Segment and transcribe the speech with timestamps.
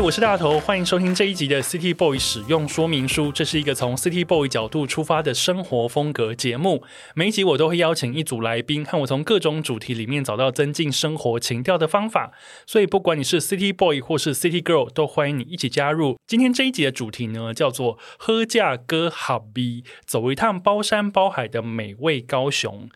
[0.00, 3.32] 我是大头，欢迎收听这一集的 City Boy 使用说明书。
[3.32, 6.84] 这是一个从 City Boy 角度出发的生活风格节目。
[7.16, 12.32] 每一集我都会邀请一组来宾，和我从各种主题里面找到增进生活情调的方法。
[12.64, 16.16] 所以，不管你是 City Boy 或是 City Girl，都欢迎你一起加入。
[16.28, 22.88] 今天这一集的主题呢，叫做“喝价哥好逼”，走一趟包山包海的美味高雄。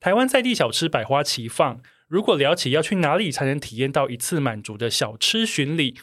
[0.00, 5.96] 台湾在地小吃百花齐放，如果聊起要去哪里才能体验到一次满足的小吃巡礼，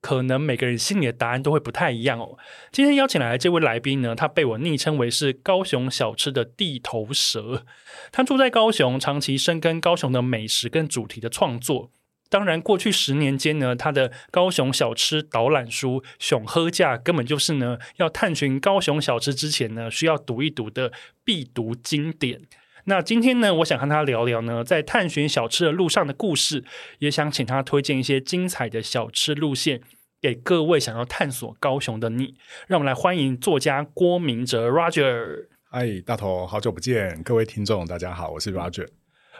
[0.00, 2.38] 可能每个人心里的答案都会不太一样哦。
[2.70, 7.64] 今天邀请来的这位来宾呢，他被我昵称为是高雄小吃的地头蛇。
[8.12, 11.90] 他住在高雄，长期深耕高雄的美食跟主题的创作。
[12.30, 16.70] 当然，过去十年间呢，他的高雄小吃导览书《上好食》
[17.02, 20.92] 根本就是呢，要探寻高雄小吃之前呢，需要读一读的
[21.24, 22.42] 必读经典。
[22.88, 26.64] 那今天呢，我想和他聊聊呢，在探寻小吃的路上的故事，
[27.00, 29.82] 也想请他推荐一些精彩的小吃路线
[30.22, 32.36] 给各位想要探索高雄的你。
[32.66, 35.48] 让我们来欢迎作家郭明哲 Roger。
[35.70, 38.88] 嗨，大头，好久不见，各位听众，大家好，我是 Roger。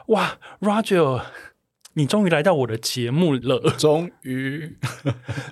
[0.09, 1.23] 哇，Roger，
[1.93, 4.77] 你终于来到我的节目了，终于，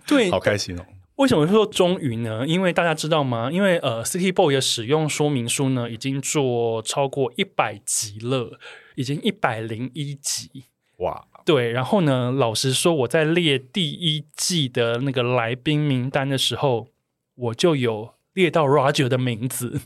[0.06, 0.86] 对， 好开心哦。
[1.18, 2.46] 为什么说终于呢？
[2.48, 3.50] 因为大家知道吗？
[3.52, 8.60] 因为呃，City Boy 的使用说明书呢，已经做超过一百集了，
[8.96, 10.66] 已经一百零一集。
[10.98, 11.26] 哇！
[11.44, 16.90] 对，然后呢，老实说，我在列第一季的那个来宾名单的时候，
[17.34, 19.82] 我就有列到 Roger 的名字。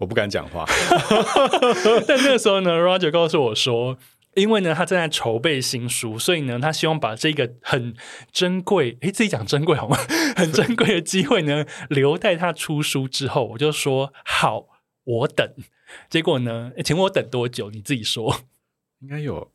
[0.00, 0.66] 我不敢讲话，
[2.06, 3.96] 但那个时候呢，Roger 告诉我说。
[4.34, 7.94] 因为呢，他正在筹备新书，所以呢，他希望把这个很
[8.30, 9.96] 珍贵，诶，自己讲珍贵好吗？
[10.36, 13.48] 很珍贵的机会呢，留待他出书之后。
[13.48, 14.68] 我就说好，
[15.04, 15.52] 我等。
[16.08, 17.70] 结果呢，请问我等多久？
[17.70, 18.42] 你自己说。
[19.00, 19.50] 应该有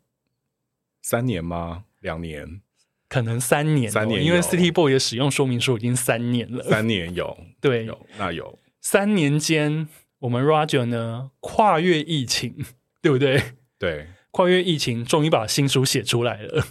[1.02, 1.86] 三年吗？
[2.02, 2.62] 两年？
[3.08, 3.90] 可能三年。
[3.90, 6.64] 三年，因为 City Boy 的使用说明书已经三年了。
[6.64, 8.60] 三年有，对，有，那有。
[8.82, 9.88] 三年间，
[10.20, 12.66] 我们 Roger 呢，跨越疫情，
[13.02, 13.42] 对不对？
[13.80, 14.08] 对。
[14.36, 16.62] 跨越疫情，终于把新书写出来了，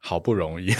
[0.00, 0.74] 好不容易。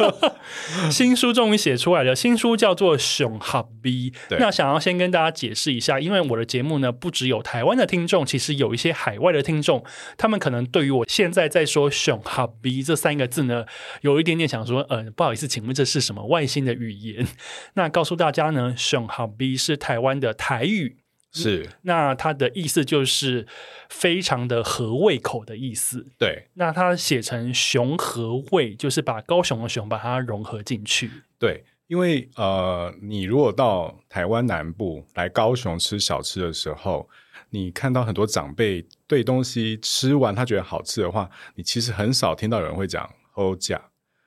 [0.90, 3.90] 新书终于写出来了，新书叫做《上合美》。
[4.38, 9.84] 那想要先跟大家解释一下，因为我的节目呢，不只有台湾的听众，其实有一些海外的听众，
[10.16, 13.66] 他们可能对于我现在在说“上合美”这三个字呢，
[14.00, 17.26] 有一点点想说，呃，不好意思，请问这是什么外星的语言？
[17.74, 20.96] 那告诉大家呢，“上合美”是台湾的台语。
[21.42, 23.46] 是，那它的意思就是
[23.88, 26.06] 非常的合胃口的意思。
[26.18, 31.10] 对，那它写成“熊合胃”，就是把高雄的“熊”把它融合进去。
[31.38, 37.08] 对，因为呃，你如果到台湾南部来高雄吃小吃的时候，
[37.50, 43.78] 你看到很多长辈对东西吃完他觉得好吃的话，你其实很少听到有人会讲“好食”，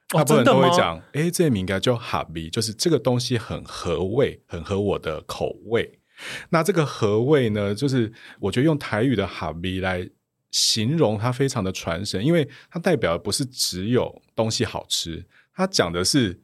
[0.08, 5.99] 大部分都会讲“哎，这名应该叫哈比”，就是这个东西很合味，很合我的口味。
[6.50, 10.10] 那这个合味呢，就是我觉得用台语的合美来
[10.52, 16.42] 形容它，非常的传神，因为它代表的不是只有东西好吃，它讲的是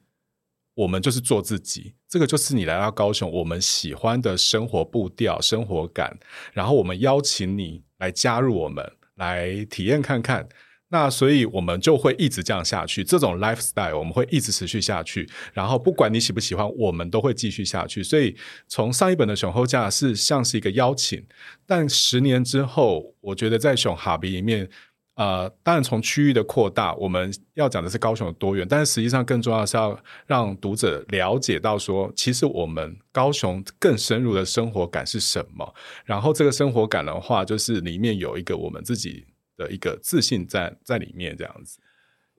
[0.74, 6.18] 我们就是做自己，这个就是你来到高雄，我们喜欢的生活步调、生活感，
[6.52, 10.48] 然后我们邀请你来加入我们，来体验看看。
[10.88, 13.02] 那所以，我们就会一直这样下去。
[13.02, 15.28] 这种 lifestyle 我们会一直持续下去。
[15.52, 18.04] 然后，不管你喜不喜欢，我们都会继续下去。
[18.04, 18.36] 所以，
[18.68, 21.26] 从上一本的上好食是像是一个邀请，
[21.66, 24.68] 但十年之后，我觉得在熊哈比里面，
[25.16, 35.74] 呃，当然从区域的扩大，我们要讲的是高雄的多元，但是实际上更重要是要让读者了解到说，其实我们高雄更深入的生活感是什么。
[36.04, 39.26] 然后，这个生活感的话，就是里面有一个我们自己。
[39.56, 41.78] 的一个自信在在里面，这样子。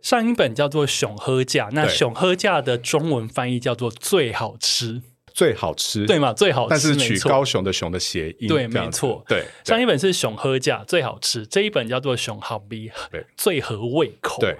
[0.02, 5.02] 上一本叫做《熊喝架》，那《熊喝架》的中文翻译叫做“最好吃”。
[5.34, 6.34] 最好吃，对嘛？
[6.34, 9.46] 最好吃，但是取高雄的熊的谐音，对，没错，对。
[9.64, 14.56] 上一本是熊喝架最好吃，这一本叫做熊好逼，对，最合胃口，对。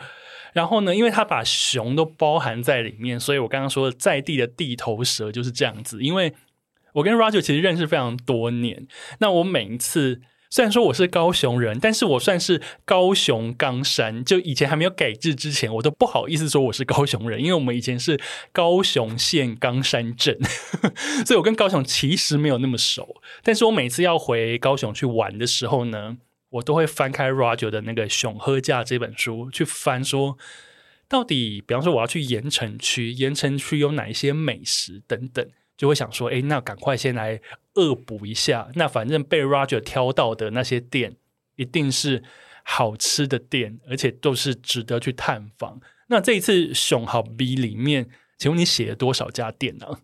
[0.54, 6.02] 然后呢，因为它把熊都包含在里面，所以我刚刚说的在地的地头蛇就是这样子。
[6.02, 6.34] 因为
[6.94, 8.88] 我跟 Roger 其实认识非常多年，
[9.20, 10.22] 那我每一次。
[10.50, 14.24] 虽然说我是高雄人，但是我算是高雄冈山。
[14.24, 18.20] 就以前还没有改制之前，我都不好意思说我是高雄人，因为我们以前是
[18.52, 20.38] 高雄县冈山镇，
[21.26, 23.22] 所以我跟高雄其实没有那么熟。
[23.44, 26.18] 但是我每次要回高雄去玩的时候呢，
[26.52, 30.38] 我都会翻开 Roger 的那个《熊喝架》这本书去翻，说
[31.10, 35.46] 到底，比方说我要去盐城区，盐城区有哪一些美食等等。
[35.78, 37.40] 就会想说，哎，那赶快先来
[37.76, 38.70] 恶补一下。
[38.76, 41.16] 那反正被 Roger 挑到的那些店，
[41.56, 42.24] 一定是
[42.64, 45.80] 好吃的店，而且都是值得去探访。
[46.08, 50.00] 那这一次熊好 B 里面，请问你写了多少家店呢？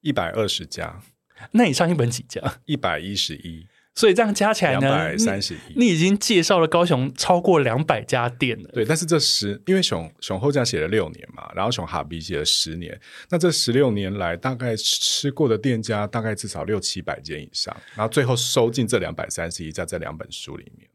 [0.00, 1.02] 一百二十家。
[1.52, 2.60] 那你上一本几家？
[2.66, 3.66] 一百一十一。
[4.00, 5.58] 所以这样加起来呢，两百三十一。
[5.76, 8.70] 你已经介绍了高雄超过两百家店了。
[8.72, 12.98] 对，但是这十，因为熊熊后这样写了六年嘛，然后熊哈比写了十年，
[13.28, 20.88] 那这十六年来大概吃过的店家大概至少六七百间以上，然后最后收进这两百三十一家在这两本书里面。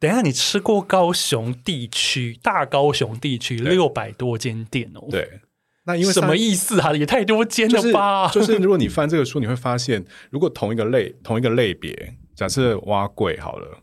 [0.00, 5.06] 等一下，你吃过高雄地区大高雄地区六百多间店哦？
[5.08, 5.40] 对，
[5.84, 6.92] 那因为什么意思啊？
[6.92, 8.28] 也太多间了吧？
[8.28, 12.16] 就是，就是如果你翻这个书，你会发现，如果同一个类同一个类别。
[12.34, 13.78] 假设挖柜好了，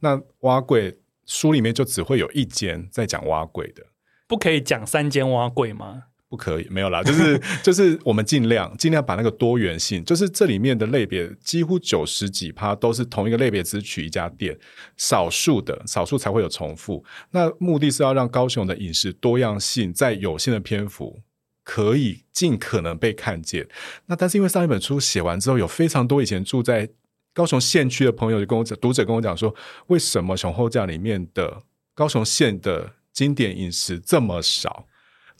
[0.00, 3.82] 那挖柜书里面就只会有一间在讲挖柜的，
[4.26, 6.04] 不可以讲三间挖柜吗？
[6.26, 14.58] 不可以，没有啦，就是就是我们尽量尽量把那个多元性，就是这里面的类别几乎九十几趴都是同一个类别只取一家店，
[14.96, 17.04] 少数的少数才会有重复。
[17.30, 21.20] 那目的是要让高雄的饮食多样性在有限的篇幅
[21.62, 23.68] 可以尽可能被看见。
[24.06, 26.88] 那但是因为上一本书写完之后，有非常多以前住在
[27.34, 29.54] 高雄县区的朋友就跟我讲，读者跟我讲说，
[29.88, 31.62] 为什么熊后价里面的
[31.94, 34.86] 高雄县的经典饮食这么少？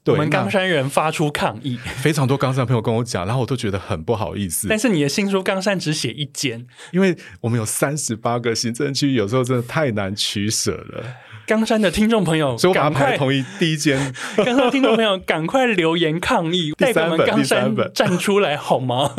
[0.03, 4.69] 对，我们冈山人发出抗议，非常多冈山朋友跟我讲，然后我都觉得很不好意思。
[4.69, 11.03] 但是你的新书冈山只写一间，因为我们有三十八个行政区，有时候真的太难取舍了。
[11.47, 14.13] 冈山的听众朋友，所以我把它排同一第一间。
[14.37, 19.15] 冈山的听众朋友，赶快留言抗议， 代表我们冈山站出来好吗？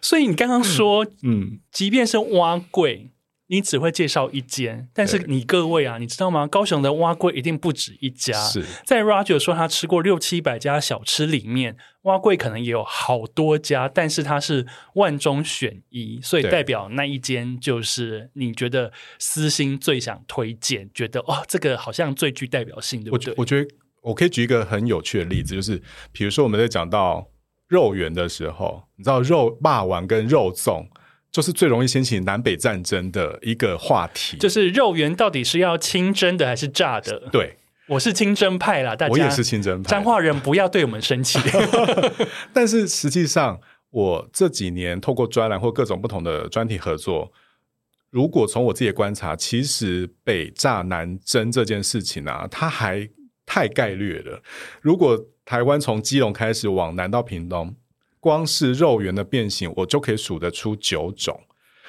[0.00, 3.08] 所以你刚刚说，嗯，嗯，即便是碗粿，
[3.48, 6.46] 你只会介绍一间，但是你各位啊，你知道吗？
[6.46, 8.38] 高雄的碗粿一定不止一家。
[8.44, 14.66] 是在 Roger 说他吃过六七百家小吃里面，碗粿可能也有好多家，但是它是
[14.96, 23.32] 万中选一，所以代表那一间就是你觉得私心最想推荐，觉得哦，这个好像最具代表性，对不对？
[23.32, 23.70] 我，我觉得
[24.02, 27.26] 我可以举一个很有趣的例子，就是比如说我们在讲到。
[27.68, 30.86] 肉圆的时候，你知道肉霸王跟肉粽
[31.30, 34.38] 就是最容易掀起南北战争的一个话题。
[34.38, 37.28] 就是肉圆到底是要清蒸的还是炸的？
[37.30, 39.12] 对，我是清蒸派啦，大家。
[39.12, 39.90] 我也是清蒸派。
[39.90, 41.38] 彰化人不要对我们生气。
[42.54, 43.60] 但是实际上，
[43.90, 47.30] 我这几年透过专栏或各种不同的专题合作，
[48.08, 53.06] 如果从我自己的观察，其实北炸南蒸这件事情啊，它还
[53.44, 54.42] 太概略了。
[54.80, 55.18] 如果
[55.48, 57.74] 台湾从基隆开始往南到屏东，
[58.20, 61.40] 光是肉圆的变形，我就可以数得出九种。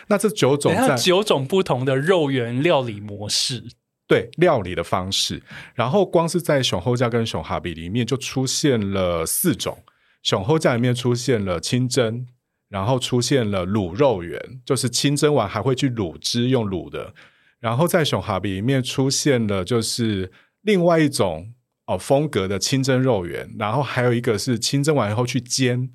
[0.07, 3.65] 那这九种在九种不同的肉圆料理模式，
[4.07, 5.43] 对料理的方式。
[5.75, 9.77] 然后光是在熊后架跟熊哈比里面就出现了四种。
[10.23, 12.25] 熊后架里面出现了清蒸，
[12.69, 17.13] 然后出现了卤肉圆，就是清蒸完还会去卤汁用卤的。
[17.59, 21.53] 然后在熊哈比里面出现了就是另外一种。
[21.89, 25.89] 哦，风格的清蒸肉圆，然后还有一个是清蒸完以后去煎，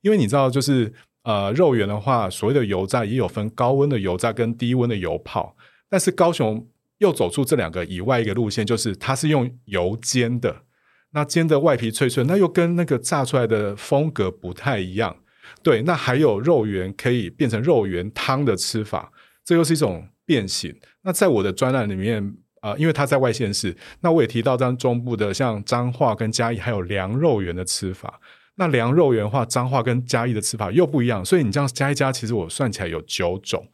[0.00, 0.90] 因为你知道，就是
[1.24, 5.54] 呃，肉圆的话，所谓的油炸也有分高温的油炸跟低温的油泡，
[5.90, 10.62] 但是高雄又走出这两个以外一个路线，就是它是用油煎的，
[11.10, 15.14] 那煎的外皮脆脆，那又跟那个炸出来的风格不太一样。
[15.62, 19.12] 对，那还有肉圆可以变成肉圆汤的吃法，
[19.44, 20.74] 这又是一种变形。
[21.02, 22.34] 那在我的专栏里面。
[22.64, 28.18] 啊、因为它在外县市，那我也提到，在中部的像彰化跟嘉义，还有凉肉圆的吃法。
[28.54, 33.66] 那凉肉圆话，彰化跟嘉义的吃法又不一样，所以你这样加一加，其实我算起来有九种。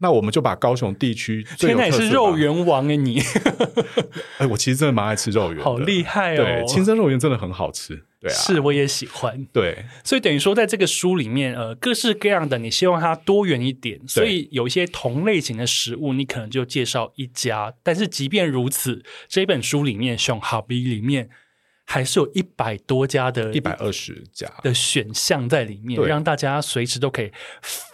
[0.00, 3.20] 那我们就把高雄地区，现在也是肉圆王哎，你，
[4.38, 6.36] 哎，我其实真的蛮爱吃肉圆，好厉害哦！
[6.36, 21.28] 对，清蒸肉圆真的很好吃，对啊，是我也喜欢，对，所以等于说，在这个书里面，呃，各式各样的，你希望它多元一点，所以有一些同类型的食物，你可能就介绍一家，但是即便如此，这本书里面，熊哈比里面。
[21.92, 27.32] 还是有一百多家的，一百二十家的选项在里面，让大家随时都可以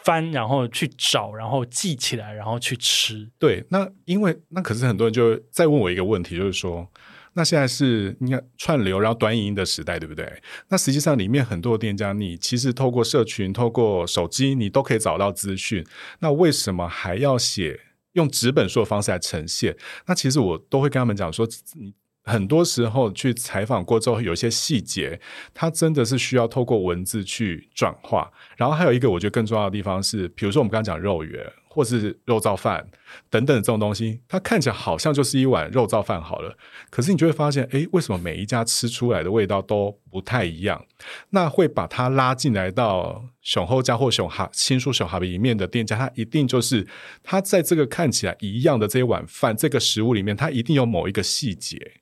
[0.05, 3.27] 翻，然后去找，然后记起来，然后去吃。
[3.39, 6.87] 对，那因为那可是很多人就再问我一个问题，就是说，
[7.33, 10.31] 那现在是你看串流，然后短影音的时代，对不对？
[10.69, 15.83] 那实际上里面很多店家，你其实透过社群、透过手机，你都可以找到资讯。
[16.19, 17.81] 那为什么还要写
[18.13, 19.75] 用纸本书的方式来呈现？
[20.05, 21.95] 那其实我都会跟他们讲说，你。
[22.27, 25.21] 很多时候去采访过之后，有一些细节，
[25.55, 28.31] 它真的是需要透过文字去转化。
[28.57, 32.85] 然后还有一个我觉得更重要的地方是，比如说我们刚刚讲肉圆，或是肉燥饭
[33.31, 36.57] 等等这种东西，它看起来好像就是一碗肉燥饭好了，
[36.91, 40.85] 可是你就会发现，诶，为什么每一家吃出来的味道都不太一样？
[41.31, 46.85] 那会把它拉进来到熊后家或熊哈新书熊哈里面的店家，它一定就是
[47.23, 52.01] 它在这个看起来一样的这一碗饭这个食物里面，它一定有某一个细节。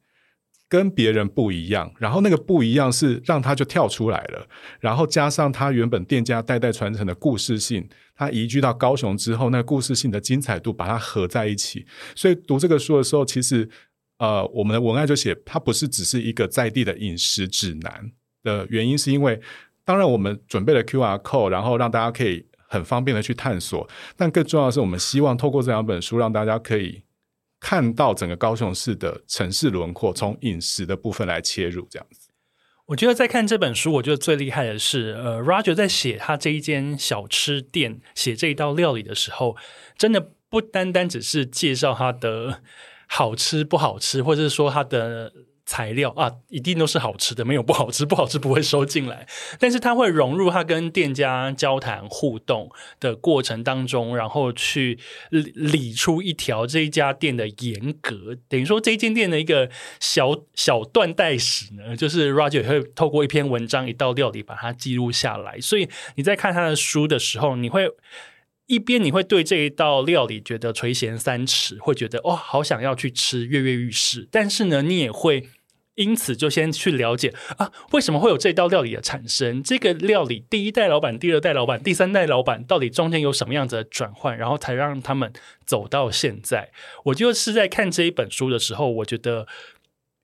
[0.68, 4.46] 跟别人不一样，然后那个不一样是让他就跳出来了，
[4.80, 11.86] 然后加上他原本店家代代传承的故事性，他移居到高雄之后，那个故事性的精彩度把它合在一起。
[12.16, 13.68] 所以读这个书的时候，其实
[14.18, 18.10] 呃，我们的文案就写它不是只是一个在地的饮食指南
[18.42, 19.40] 的原因，是因为
[19.84, 27.03] 当然我们准备了 QR code，然后让大家可以很方便的去探索，但更重要的是，我们希望透过这两本书，让大家可以。
[27.64, 32.28] 看到整个高雄市的城市轮廓，从饮食的部分来切入，这样子。
[32.84, 39.56] 我觉得在看这本书，我觉得最厉害的是，呃，Roger 在写他这一间小吃店，写这一道料理的时候，
[39.96, 42.60] 真的不单单只是介绍它的
[43.06, 45.32] 好吃不好吃，或者是说它的。
[45.66, 49.26] 材料啊，一定都是好吃的，没有不好吃， 不好吃不会收进来。
[49.58, 54.98] 但是它会融入它跟店家交谈互动的过程当中，然后去
[55.30, 65.58] 理理出一条这一家店的严格，等于说这间店的一个小小断代史呢，就是 Roger 会透过一篇文章、一道料理把它记录下来。
[65.60, 67.88] 所以你在看他的书的时候，你会。
[68.66, 74.26] 一边你会对这一道料理觉得垂涎三尺，会觉得哦，好想要去吃，跃跃欲试。
[74.30, 75.48] 但是呢，你也会
[75.96, 79.62] 因此就先去了解啊，为什么会有这道料理的产生？
[79.62, 85.30] 这个料理第一代老板、第二代老板、第三代老板到底中间有什么样子的转换，然后才让他们
[85.66, 86.70] 走到现在。
[87.04, 89.46] 我就是在看这一本书的时候，我觉得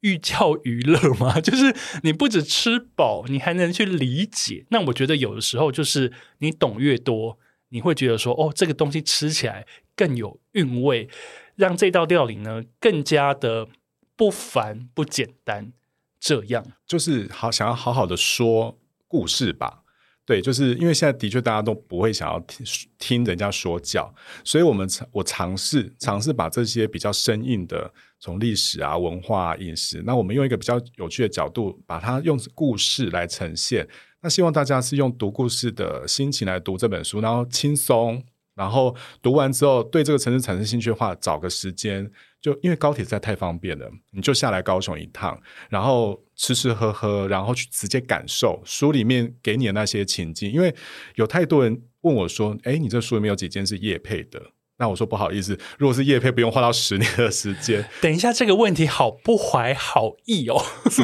[0.01, 4.65] 寓教于乐嘛，就是你不止吃饱，你还能去理解。
[4.71, 7.39] 那我觉得有的时候就是你懂越多。
[7.71, 11.09] 你会觉得说，哦，这个东西吃起来更有韵味，
[11.57, 13.67] 让这道料理呢更加的
[14.15, 15.73] 不凡不简单。
[16.21, 19.83] 这样就是好想要好好的说故事吧。
[20.27, 22.65] 对，就是因为现在的确大家都不会想要听
[22.99, 33.89] 听人家说教，所以我们我尝试尝试把这些比较生硬的，从历史啊、文化、饮食，那我们用一个比较有趣的角度，把它用故事来呈现。
[34.23, 38.23] 那希望大家是用读故事的心情来读这本书，然后轻松，
[38.55, 42.11] 然后读完之后对这个城市产生兴趣的话，找个时间，
[42.41, 50.53] 就因为高铁实在太方便了，你就下来高雄一趟，然后吃吃喝喝，然后去直接感受书里面给你的那些情境。
[50.53, 50.75] 因为
[51.15, 57.85] 有太多人问我说：“诶，你这书里面有几间是业配的？”那我说不好意思，如果是叶配，不用花到十年的时间。
[58.01, 60.61] 等一下，这个问题好不怀好意哦。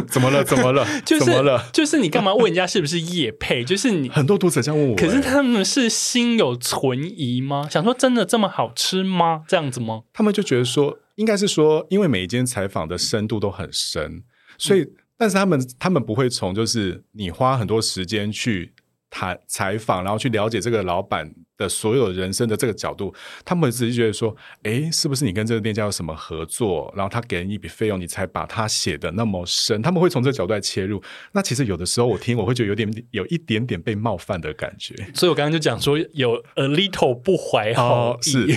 [0.08, 0.42] 怎么了？
[0.42, 0.84] 怎么了？
[1.04, 1.68] 就是怎么了？
[1.74, 3.62] 就是你干嘛问人家是不是叶配？
[3.62, 7.68] 就是你 很多读者这样问我，可是他们是心有存疑吗？
[7.70, 9.42] 想说真的这么好吃吗？
[9.46, 10.04] 这样子吗？
[10.14, 14.22] 他们就觉得说，应该是说，因为每一间采访的深度都很深，
[14.56, 18.72] 所以，嗯、但是他们他们不会从就是你花很多时间去
[19.10, 21.34] 谈采访，然后去了解这个老板。
[21.56, 29.80] 的所有人生的这个角度，他们只是觉得说，诶，是不是你跟这个店家有什么合作，然后他给你一笔费用，你才把它写得那么深？
[29.82, 31.02] 他们会从这个角度来切入。
[31.32, 34.94] 那其实有的时候我听，我会觉得有点有一点点被冒犯的感觉。
[35.14, 38.16] 所以我刚刚就讲说，有 a little 不怀好意。
[38.16, 38.56] 哦、是对，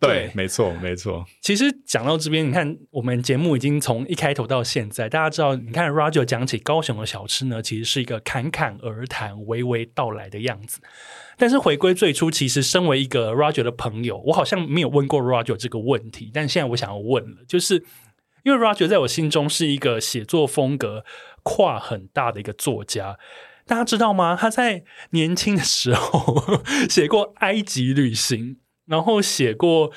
[0.00, 1.24] 对，没错，没错。
[1.40, 10.80] 其实讲到这边，你看我们节目已经从一开头到现在，大家知道，你看 Roger 讲起高雄的小吃呢，其实是一个侃侃而谈、娓娓道来的样子。
[11.36, 16.30] 但是回归最初，其实身为一个 Roger 的朋友，我好像没有问过 Roger 这个问题。
[16.32, 17.84] 但现在我想要问了，就是
[18.44, 21.04] 因为 Roger 在我心中是一个写作风格
[21.42, 23.18] 跨很大的一个作家，
[23.66, 24.36] 大家知道吗？
[24.38, 29.90] 他在年轻的时候写过 埃及旅行，然后写过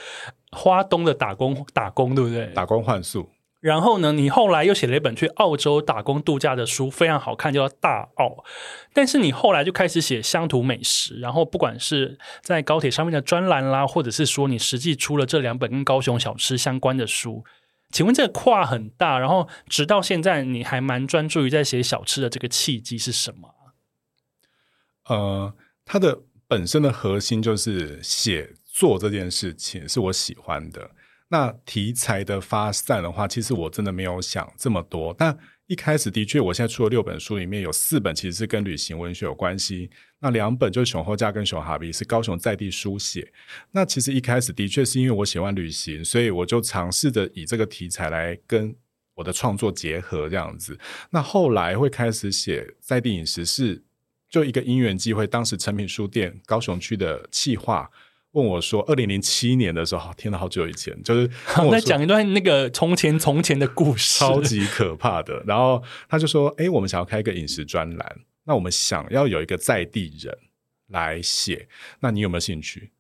[0.51, 2.47] 花东的打工，打工对不对？
[2.53, 3.29] 打工换宿。
[3.65, 8.27] 然后呢，你后来又写了一本去澳洲打工度假的书，非常好看，叫《大澳》。
[8.93, 17.43] 但是你后来就开始写乡土美食，然后不管是在高铁上面的专栏啦，或者是说你实际出了这两本跟高雄小吃相关的书，
[17.89, 23.50] 请问这个跨很大，然后直到现在你还蛮专注于在写小吃的这个契机是什么？
[25.10, 30.91] 呃，它的本身的核心就是写作这件事情是我喜欢的。
[31.29, 35.13] 那题材的发散的话，其实我真的没有想这么多。
[35.17, 39.89] 但一开始的确，我现在出了六本书，里面有四本其实是跟旅行文学有关系。
[40.20, 43.34] 那两本就是《熊厚假》跟《熊哈比》是高雄在地书写。
[43.72, 48.75] 那其实一开始的确是因为我喜欢旅行，所以我就尝试着以这个题材来跟
[49.15, 50.77] 我的创作结合这样子。
[51.10, 53.84] 那后来会开始写在地饮食，是
[54.29, 57.89] 就一个因缘机会，当时诚品书店高雄区的企划。
[58.35, 61.29] 问我说：“二零零七年的时候，天哪，好久以前，就是
[61.65, 65.41] 我在讲一段那个从前从前的故事，超级可怕的。
[65.47, 70.37] 然后他就说：‘哎，我们想要开一个饮食专栏，那我们想要有一个在地人
[70.89, 71.69] 来写，
[72.01, 72.91] 那你有没有兴趣？’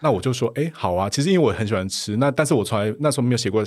[0.00, 3.64] 那我就说：‘哎，好啊。’其实因为我很喜欢吃，那但是我从来那时候没有写过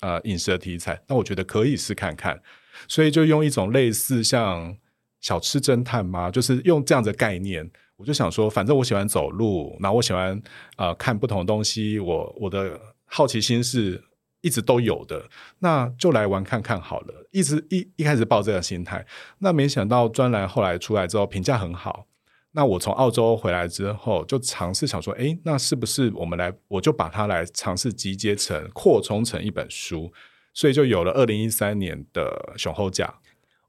[0.00, 2.42] 呃饮食的题材，那我觉得可以试看看，
[2.88, 4.76] 所以就用一种类似像
[5.20, 7.70] 小吃侦探嘛，就是用这样的概念。”
[8.02, 10.42] 我就想说，反正我喜欢走路，然后我喜欢
[10.76, 14.02] 呃看不同的东西，我我的好奇心是
[14.40, 15.24] 一直都有的，
[15.60, 17.28] 那就来玩看看好了。
[17.30, 19.06] 一直一一开始抱这个心态，
[19.38, 22.08] 那没想到专栏后来出来之后评价很好。
[22.50, 30.12] 那我从澳洲回来之后，就尝试想说，诶，那是不是我们来，我就把它来尝试集结成扩充成一本书，
[30.52, 33.14] 所以就有了二零一三年的熊厚假。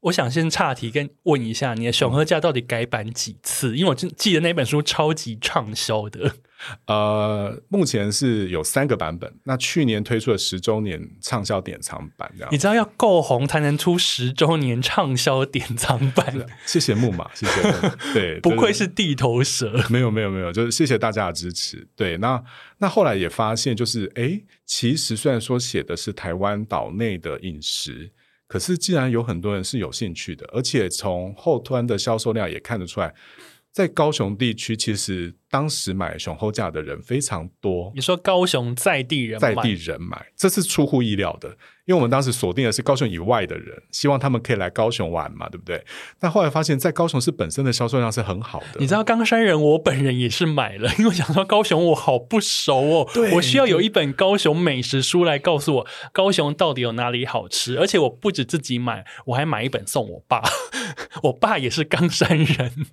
[0.04, 3.72] 我想先岔题跟问一下，你的《熊厚假》到底改版几次？
[3.72, 6.34] 嗯、因为我记得那本书超级畅销的。
[6.86, 9.32] 呃，目前是有三个版本。
[9.44, 16.46] 那去年推出了十周年畅销典藏版，这样你知道要够红才能出十周年畅销典藏版。
[16.66, 17.62] 谢谢木马，谢谢。
[18.12, 19.82] 对， 不愧是地头蛇。
[19.88, 21.86] 没有没有没有，就是谢谢大家的支持。
[21.96, 22.42] 对，那
[22.76, 28.10] 那后来也发现，就是哎，其实虽然说写的是台湾岛内的饮食。
[28.54, 33.12] 可是，既然有很多人是有兴趣的，而且从后端的销售量也看得出来，
[33.74, 37.90] 在高雄地区，其实当时买熊厚价的人非常多。
[37.92, 41.48] 你说高雄在地人买，在地人买，这是出乎意料的。
[41.84, 45.84] 因为我们当时锁定的是高雄以外的人，希望他们可以来高雄玩嘛，对不对？
[46.20, 48.78] 但后来发现，在高雄市本身的销售量是很好的。
[48.78, 57.80] 你知道冈山人，我本人也是买了， 因为想说高雄我好不熟哦，我需要有一本高雄美食书来告诉我高雄到底有哪里好吃。
[57.80, 60.40] 而且我不止自己买，我还买一本送我爸，
[61.24, 62.86] 我爸也是冈山人。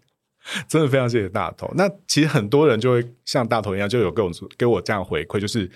[0.67, 1.71] 真的非常谢谢大头。
[1.75, 5.69] 那其实很多人就会像大头一样，就有给我给我这样回馈，就是。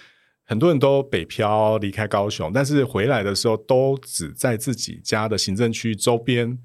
[0.47, 6.55] 很多人都北漂离开高雄，但是回来的时候都只在自己家的行政区周边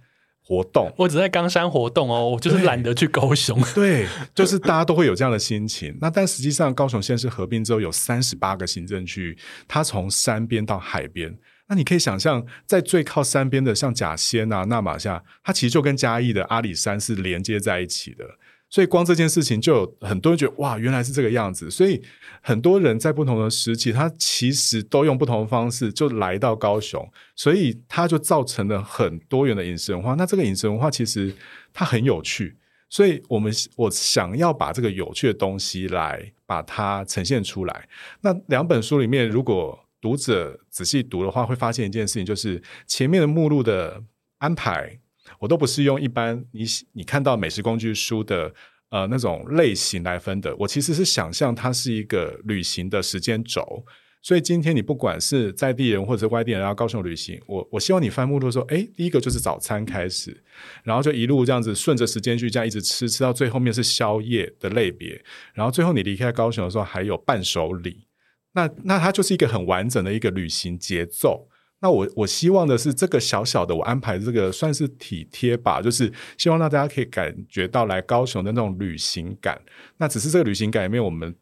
[0.44, 0.92] 活动。
[0.98, 3.58] 我只在冈山活动哦，我就是懒得去高雄。
[3.74, 5.96] 对，就是大家都会有这样的心情。
[5.98, 9.34] 那但实际上，高雄县是合并之后有三十八个行政区，
[9.66, 11.34] 它从山边到海边。
[11.70, 18.24] 那你可以想象，在最靠山边的像甲仙啊、那玛夏，它其实就跟嘉义的阿里山是连接在一起的。
[18.68, 21.70] 所以光这件事情就有很多人觉得哇，原来是这个样子。
[21.70, 22.00] 所以
[22.40, 30.14] 很多人在不同的时期，他其实都用不同的方式就来到高雄，所以它就造成了很多元的饮食文化。
[30.14, 31.34] 那这个饮食文化其实
[31.72, 32.56] 它很有趣，
[32.88, 37.88] 所以我们我想要把这个有趣的东西来把它呈现出来。
[38.20, 44.02] 那两本书里面，如果读者仔细读的话，会发现一件事情，就是前面的目录的
[44.38, 44.98] 安排。
[45.38, 48.52] 我都不是用一般你你看到美食工具书的
[48.88, 53.84] 呃那种类型来分的，我其实是想象它是一个旅行的时间轴。
[54.22, 60.42] 所以今天你不管是在地人或者外地人要高雄旅行，我我希望你翻目录的时候，哎，第一个就是早餐开始，
[60.82, 68.04] 然后就一路这样子顺着时间去这样一直吃，吃到最后面是宵夜的类别，然后最后你离开高雄的时候还有伴手礼，
[68.52, 71.48] 那那它就是一个很完整的一个旅行节奏。
[71.82, 79.58] 那我我希望的是这个小小的我安排这个算是体贴吧，就是希望让大家可以感觉到来高雄的那种旅行感。
[79.96, 81.34] 那只是这个旅行感里面，我们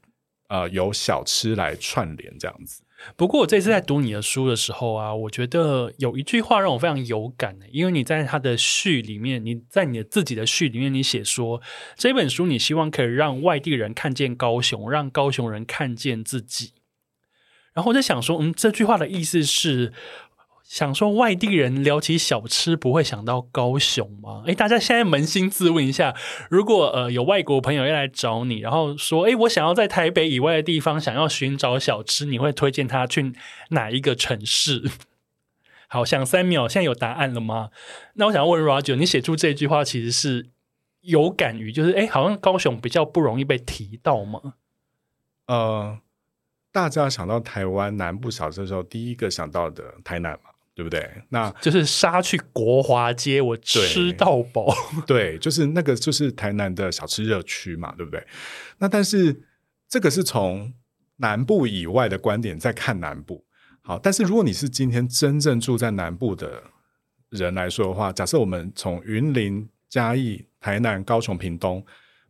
[0.49, 2.83] 呃有小吃来串联这样子。
[3.17, 11.61] 不过我这次在读你的书的时候啊，我觉得有一句话让我非常有感，因为你在他的序里面，你在你的自己的序里面，你写说
[11.97, 16.75] 这本书你希望可以让外地人看见高雄，让高雄人看见自己。
[17.79, 19.93] 然后我就想说，嗯，这句话的意思是。
[20.69, 24.43] 想说外地人聊起小吃不会想到高雄吗？
[24.45, 26.15] 诶，大家现在扪心自问一下，
[26.51, 33.33] 如果呃有外国朋友要来找你，然后说，诶，我想要在台北以外的地方想要寻找小吃，你会推荐他去
[33.71, 34.91] 哪一个城市？
[35.87, 37.71] 好，想三秒，现在有答案了吗？
[38.17, 40.51] 那我想问 Roger，你写出这句话其实是
[41.01, 44.53] 有感于，就是诶，好像高雄比较不容易被提到吗？
[45.47, 45.99] 呃。
[46.71, 51.11] 大家想到台湾南部小吃的时候，第一个想到的台南嘛，对不对？
[51.31, 54.73] 那就是杀去国华街，我吃到饱。
[55.07, 58.25] 对，就是那个就是台南的小吃热区嘛，对不对？
[58.79, 59.43] 那但是
[59.89, 60.73] 这个是从
[61.17, 63.45] 南部以外的观点在看南部。
[63.83, 66.63] 好，但是如果你是今天真正住在南部的
[67.31, 71.85] 人来说的话，假设我们从云林、嘉义、台南、高雄、屏东。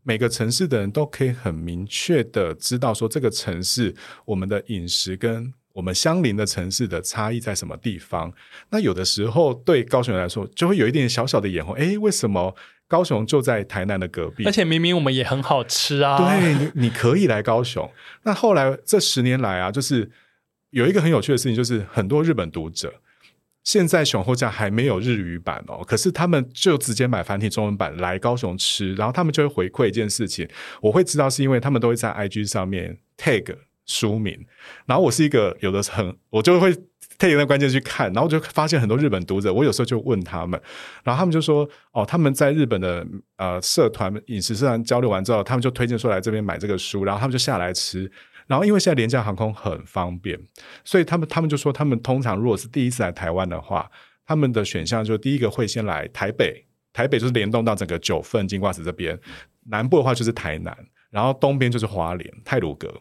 [0.09, 3.95] 每个城市的人都可以很明确的知道说，这个城市
[4.25, 8.33] 我们的饮食跟我们相邻的城市的差异在什么地方。
[8.71, 11.75] 那有的时候对高雄人来说，就会有一点小小的眼红。
[11.75, 14.47] 诶，为什么高雄就在台南的隔壁？
[14.47, 16.17] 而且明明我们也很好吃啊。
[16.17, 17.91] 对，你你可以来高雄。
[18.23, 20.11] 那后来这十年来啊，就是
[20.71, 22.95] 有一个很有趣的事情，就是很多日本读者。
[23.65, 30.49] 现在熊货架还没有日语版哦，可是他们就直接买繁体中文版来高雄吃，然后他们就会回馈一件事情，
[30.81, 34.47] 我会知道是因为他们都会在 IG 上面 tag 书名，
[34.87, 36.73] 然后我是一个有的很，我就会
[37.19, 40.59] tag 那关键去看，然后就发现很多日本读者，我有时候就问他们，
[41.05, 48.11] 然后他们就说哦，他们在日本的呃社团饮食社团交流完之后，他们就推荐说来这边买这个书，然后他们就下来吃。
[48.49, 50.37] 然后，因为现在廉价航空很方便，
[50.83, 53.89] 所以他们他们就说，他们通常如果是第一次来台湾的话，
[54.25, 59.17] 他们的选项就第一个会先来台北，台北就是联动到整个九份、金瓜石这边，
[59.67, 60.77] 南部的话就是台南，
[61.11, 62.93] 然后东边就是花莲、太鲁阁。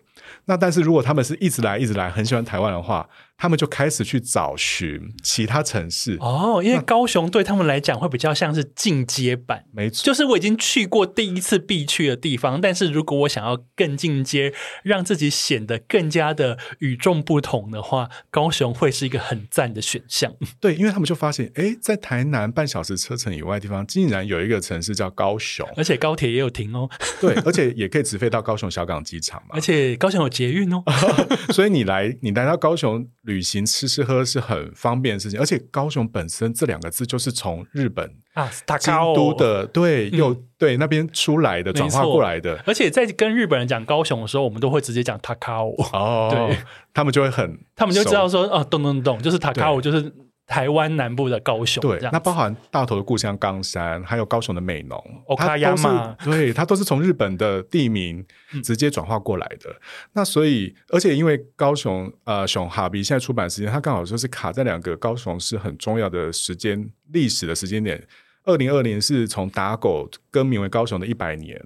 [0.45, 14.51] 那但是如果他们是一直来、一直来，很喜欢台湾的话，他们就开始去找寻其他城市哦，因为高雄对他们来讲会比较像是进阶版，没错，就是我已经去过第一次必去的地方，但是如果我想要更进阶，
[14.83, 20.33] 让自己显得更加的与众不同的话，高雄会是一个很赞的选项。
[20.59, 26.89] 对，因为他们就发现，哎，在台南半小时车程以外的地方，竟然有一个城市叫高雄，而且高铁也有停哦。
[27.21, 30.83] 对， 而且也可以直飞到高雄小港机场嘛，而且高雄有捷运哦，
[31.53, 33.07] 所以你来，你来到高雄。
[33.23, 38.49] 旅行吃吃喝是很方便的事情，而且高雄本身这两个字就是从日本啊，
[38.79, 42.57] 京都的对，又、嗯、对那边出来的转化过来的。
[42.65, 46.57] 而且在跟日本人讲高雄的时候，我们都会直接讲 Takao 哦，对，
[46.93, 50.09] 他们就会很，他们就知道说哦，懂懂懂，就是 Takao 就是。
[50.47, 54.97] 台湾南部的高雄，对，那包含大头的故乡冈山，还有高雄的美浓，
[55.37, 55.87] 它都是
[56.23, 58.25] 对，它都是从日本的地名
[58.63, 59.69] 直接转化过来的。
[59.69, 59.75] 嗯、
[60.13, 68.01] 那所以，而且因为高雄呃熊哈比现在出版时间，它刚好就是卡在两个高雄是很重要的时间历史的时间点。
[68.45, 71.61] 二零二零是从打狗更名为高雄的一百年，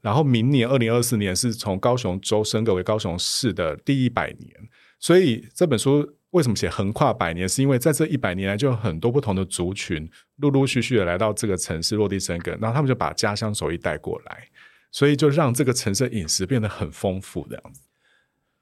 [0.00, 4.50] 然后明年二零二四年是从高雄州升格为高雄市的第一百年。
[4.98, 6.16] 所以这本书。
[6.34, 7.48] 为什么写横跨百年？
[7.48, 14.48] 是因为在这一百年来，就有很多不同的族群陆陆续续的来到这个城市落地生根，然后他们就把家乡手艺带过来，
[14.90, 17.82] 所以就让这个城市的饮食变得很丰富的样子。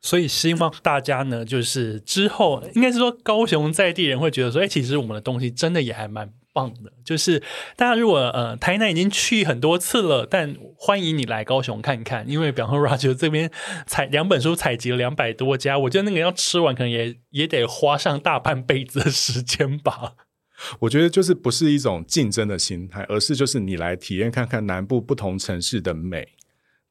[0.02, 6.30] 所以希望大家呢，就是之后应该是说高雄在地人会觉得说，哎，其实我们的东西真的也还蛮。
[6.52, 7.42] 棒的，就是
[7.76, 13.50] 大家如果呃台南已经去很多次了，但欢迎你来高雄看看，因为比方说 Roger 这边
[13.86, 20.14] 采两本书采集了两百多家，我觉得那个要吃完可能也也得花上大半辈子的时间吧。
[20.80, 26.28] 我觉得就是不是一种竞争的心态，而是就是你来体验看看南部不同城市的美。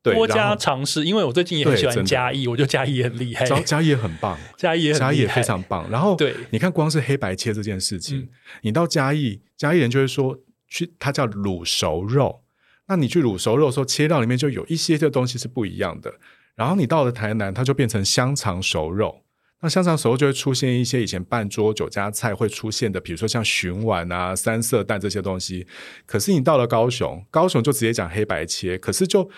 [0.03, 5.87] 对，多加尝试，因为我最近也很喜欢嘉义，我觉得嘉义也很厉害，嘉义也很棒， 嘉义也嘉义也非常棒。
[5.91, 8.29] 然后，对，你看光是黑白切这件事情，嗯、
[8.63, 12.41] 你到嘉义，嘉义人就会说去，它叫卤熟肉。
[12.87, 16.15] 那你去卤熟肉的时候，切到里面就有一些的东西是不一样的。
[16.55, 19.21] 然后你到了台南，它就变成香肠熟肉。
[19.61, 25.67] 那香肠熟肉就会出现一些以前半桌酒家菜会出现的，比如说像鲟丸啊、三色蛋这些东西。
[26.07, 29.29] 可是你到了高雄，高雄就直接讲黑白切，可是就。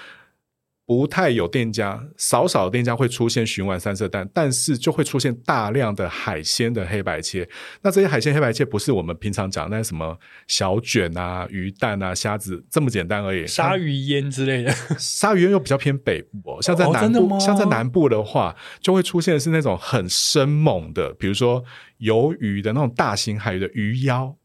[0.85, 7.47] 不太有店家，少少的店家会出现循环三色蛋，但是就会出现大量的海鲜的黑白切。
[7.81, 13.47] 那这些海鲜黑白切不是我们平常讲那什么小卷啊、鱼蛋啊、虾子这么简单而已。
[13.47, 21.63] 鲨鱼烟之类的，鲨鱼烟又比较偏北部，像在南部，哦、像在南部的话，就会出现的是那种很生猛的，比如说
[22.01, 24.35] 鱿鱼的那种大型海鱼的鱼腰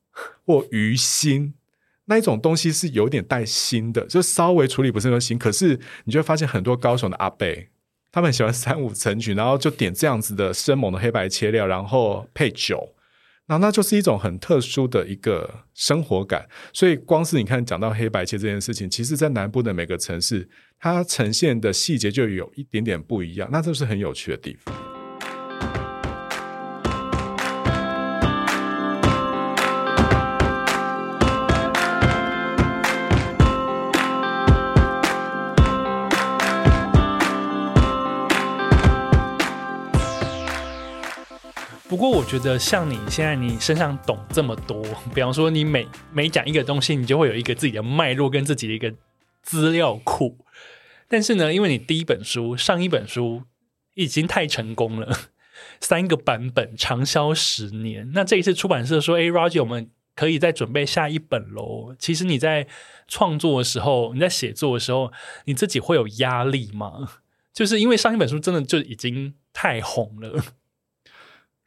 [0.46, 1.54] 或鱼心。
[2.08, 7.46] 那一种东西是有点带腥的，就稍微处理不是那么腥，可是你就会发现很多高雄的阿伯，
[8.10, 12.94] 他们喜欢三五成群，然后就点这样子的生猛的黑白切料，然后配酒，
[13.48, 16.48] 那那就是一种很特殊的一个生活感。
[16.72, 20.48] 所以光是你看讲到黑白切这件事情，其实在南部的每个城市，
[20.80, 24.97] 它呈现的细节就有一点点不一样，那这是很有趣的地方。
[41.98, 44.80] 不过我觉得像你现在你身上懂这么多，
[45.12, 48.94] 比方说你每每讲一个东西，你就会有一个自己的脉络跟自己的一个
[49.42, 50.38] 资料库。
[51.08, 53.42] 但是呢，因为你第一本书上一本书
[53.94, 55.12] 已经太成功了，
[55.80, 58.12] 三个版本长销十年。
[58.14, 62.68] 那这一次出版社说：“哎，Roger，我们可以再准备下一本喽。”其实你在
[63.08, 65.10] 创作的时候，你在写作的时候，
[65.46, 67.08] 你自己会有压力吗？
[67.52, 70.40] 就是因为上一本书真的就已经太红了。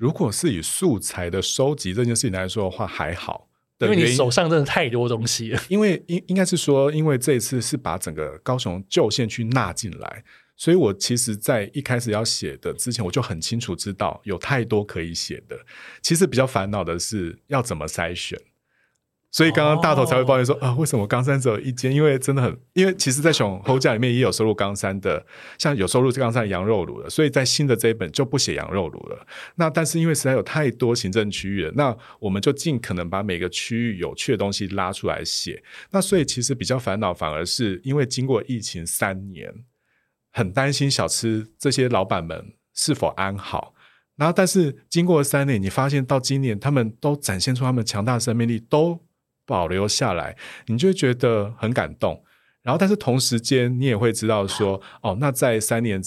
[0.01, 3.47] 如果是以素材的收集这件事情来说的话，还好，
[3.81, 5.61] 因为你手上真的太多东西了。
[5.69, 10.23] 因为应应该是说，因为这一次是把整个高雄旧县区纳进来，
[10.57, 15.55] 所以我其实，在一开始要写的之前，我就很清楚知道有太多可以写的。
[16.01, 18.39] 其实比较烦恼的是要怎么筛选。
[19.31, 21.89] 所以刚刚大头才会抱怨说、哦、啊，为什么冈山只有一间？
[21.89, 25.25] 因为真的很，因为其实，在熊后架里面也有收入冈山的，
[25.57, 29.25] 像有收录冈山的羊肉炉的，所以在新的这一本就不写羊肉炉了。
[29.55, 35.63] 那但是因为实在有太多行政区域了，那我们就尽可能把每个区域有趣的东西拉出来写。
[35.91, 39.49] 那所以其实比较烦恼，反而是因为经过疫情三年，
[40.33, 43.73] 很担心小吃这些老板们是否安好。
[44.17, 48.99] 然后但是经过三年，你发现到今年，他们都展现出他们强大的生命力，都。
[49.45, 50.35] 保留下来，
[50.67, 52.23] 你就会觉得很感动。
[52.61, 56.01] 然后，但是同时间，你也会知道说，哦，那在三年，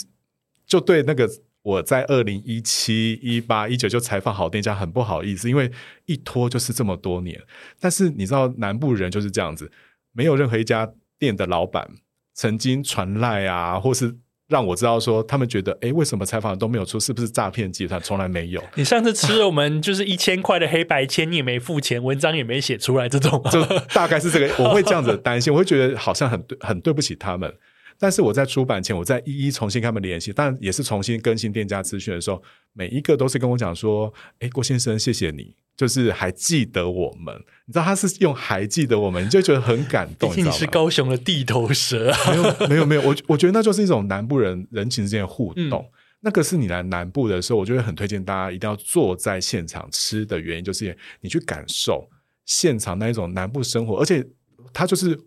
[0.66, 1.28] 就对那个
[1.62, 5.70] 我在二零一七、一八、一九就采访好店家很不好意思，因为
[6.06, 7.40] 一拖就是这么多年。
[7.80, 9.70] 但是你知道，南部人就是这样子，
[10.12, 11.90] 没有任何一家店的老板
[12.32, 14.16] 曾经传赖啊，或是。
[14.48, 17.00] 让我知道说，他们觉得，哎，为什么采访都没有出？
[17.00, 18.00] 是不是诈骗集团？
[18.00, 18.62] 从来没有。
[18.74, 24.64] 你上次吃了我们就是一千块的黑白签，你也没付钱，文章也没写出来，这种就大概是这个。
[24.64, 27.52] 我会这样子担心，我会觉得好像很对，很对不起他们。
[27.98, 37.34] 但是我在出版前，我再一一重新跟他们联系，但也是重新更新店家资讯的时候，每一个都是跟我讲说：“哎，郭先生，谢谢你，就是还记得我们。”
[37.66, 40.28] 你知道他是用“还记得我们”，你就觉得很感动。
[40.30, 45.80] 毕竟你是高雄的地头蛇，没有没有没有，我我觉得那就是一种南部人人情之间的互动。
[45.80, 52.10] 嗯、那个是你来南部的时候，我就会很推荐大家一定要坐在现场吃的原因，就是你去感受
[52.44, 54.26] 现场那一种南部生活，而且
[54.72, 55.18] 它就是。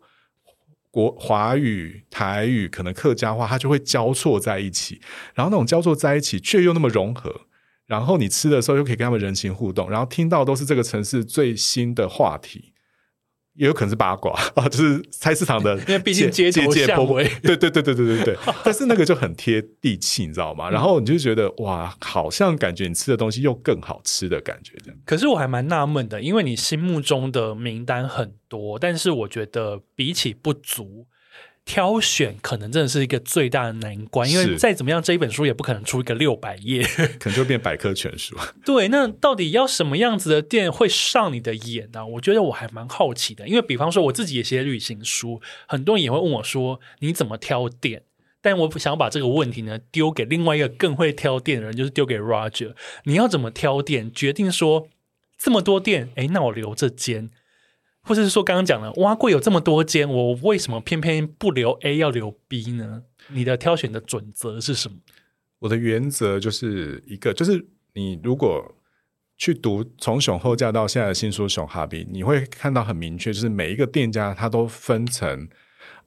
[0.98, 5.00] 国华语、台语，可能客家话，它就会交错在一起，
[5.36, 7.42] 然后那种交错在一起，却又那么融合。
[7.86, 12.74] 然后你吃的时候，又可以跟他们人情互动，然后听到都是这个城市最新的话题。
[13.58, 18.38] 也有可能是八卦 啊，就是菜市场的，因为毕竟街头巷尾，对对对对对对对。
[18.64, 20.70] 但是那个就很贴地气，你知道吗？
[20.70, 24.74] 然后你就觉得哇，好像感觉你吃的东西又更好吃的感觉。
[25.06, 31.08] 可是我还蛮纳闷的，因为你心目中的名单很多，但是我觉得比起不足。
[31.68, 36.82] 挑选可能真的是一个最大的难关，因为再怎么样，这一本书也不可能出一个六百页，
[37.20, 38.38] 可能就变百科全书。
[38.66, 42.08] 对，那到底要什么样子的店会上你的眼呢？
[42.08, 48.04] 我觉得我还蛮好奇的，因为比方说我自己也写旅行书，很多人也会问我说你怎么挑店？
[48.42, 52.74] 但我想把这个问题呢丢给另外一个更会挑店的人，就是丢给 Roger。
[53.04, 54.10] 你要怎么挑店？
[54.14, 54.88] 决定说
[55.38, 57.30] 这么多店，诶，那我留这间。
[58.08, 63.04] 或者是说，刚刚讲了，挖柜有这么多间，我为什么偏偏不留 A 要留 B 呢？
[63.28, 64.96] 你的挑选的准则是什么？
[65.60, 68.74] 我的原则就是一个，就是你如果
[69.38, 75.48] 去读从熊后架到现在的新书熊哈比，你会看到很明确，就是每一个店家它都分成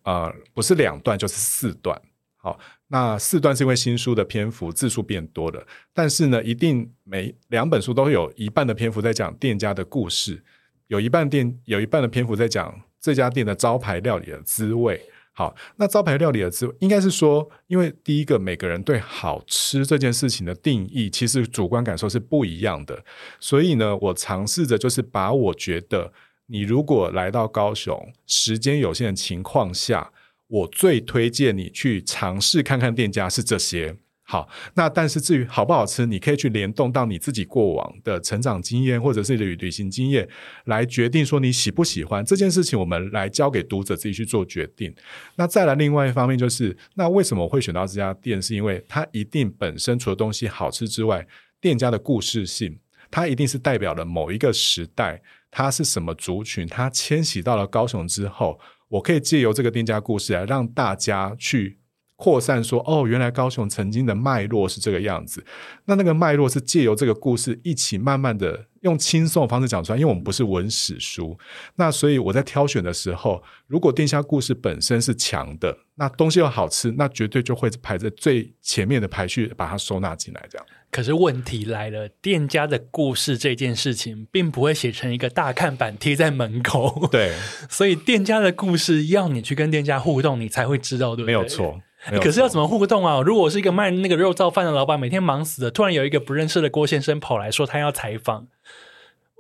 [0.04, 2.00] 呃，不是两段就是四段。
[2.36, 2.58] 好，
[2.88, 10.42] 那四段是因为新书的篇幅字数变多了，但是呢，一定每两本书都有一半的篇幅在讲店家的故事。
[10.90, 15.00] 有一半店有一半的篇幅在讲这家店的招牌料理的滋味。
[15.32, 23.04] 好，那招牌料理的滋味应该是说，因为第一个每个人对好吃这件事情的定义，其实主观感受是不一样的。
[23.38, 26.12] 所以呢，我尝试着就是把我觉得
[26.46, 30.12] 你如果来到高雄，时间有限的情况下，
[30.48, 33.96] 我最推荐你去尝试看看店家是这些。
[34.30, 40.28] 好，那但是至于好不好吃，你可以去联动到你自己过往的成长经验，或者是旅旅行经验，
[40.66, 42.78] 来决定说你喜不喜欢这件事情。
[42.78, 44.94] 我们来交给读者自己去做决定。
[45.34, 48.40] 那再来另外一方面就是，那为什么我会选到这家店？
[48.40, 51.26] 是因为它一定本身除了东西好吃之外，
[51.60, 52.78] 店家的故事性，
[53.10, 61.79] 它一定是代表了某一个时代，它是什么族群，它迁徙到了高雄之后，我可以借由这个店家故事来让大家去。
[62.20, 65.42] 扩散说，哦，原来高雄曾经的脉络是这个样子。
[65.86, 71.38] 那那个脉络是借由这个故事一起慢慢的用轻松的方式讲出来，因为我们不是文史书，
[71.76, 80.46] 那所以我在挑选的时候，如果店家故事本身是强的，那东西又好吃，那绝对就会排在最前面的排序，把它收纳进来。
[80.50, 80.66] 这样。
[80.90, 87.08] 可是问题来了，店家的故事这件事情，并不会写成一个大看板贴在门口。
[87.10, 87.34] 对，
[87.70, 91.26] 所以店家的故事要你去跟店家互动，你才会知道，对不对？
[91.26, 91.80] 没有错。
[92.22, 93.20] 可是要怎么互动啊？
[93.20, 98.46] 如果我是一个卖那个肉燥饭的老板，每天忙死的，突然有一个不认识的郭先生跑来说他要采访，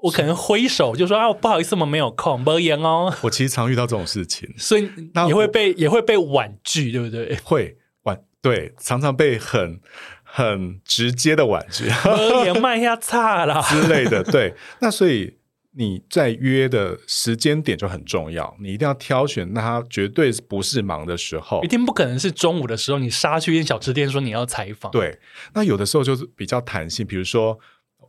[0.02, 3.12] 我可能挥手就说啊，不好意思，我们没有空，没言哦。
[3.22, 4.90] 我其实常遇到这种事情，所以
[5.26, 7.36] 也会被也会被婉拒，对不对？
[7.42, 9.80] 会婉对，常常被很
[10.22, 14.22] 很直接的婉拒，没言卖下差了之类的。
[14.22, 15.39] 对，那所以。
[15.72, 24.90] 你在约的时间点就很重要，你一定要挑选，那他绝对不是忙的时候，一定不可能是中午的时候，你杀去一间小吃店说你要采访。
[24.90, 25.20] 对，
[25.54, 27.56] 那有的时候就是比较弹性，比如说，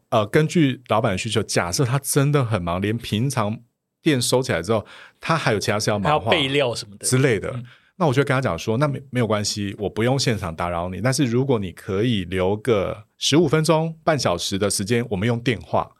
[0.10, 3.60] 呃，根据老板的需求，假设他真的很忙，连平常
[4.02, 4.84] 店收起来之后，
[5.20, 7.64] 他还有其他事要忙，还要备料什么的之类的，嗯、
[7.98, 15.92] 那我就跟他讲说，那没没有关系，我不用现场打扰你，但是如果你可以留个十五分钟、半小时的时间，我们用电话。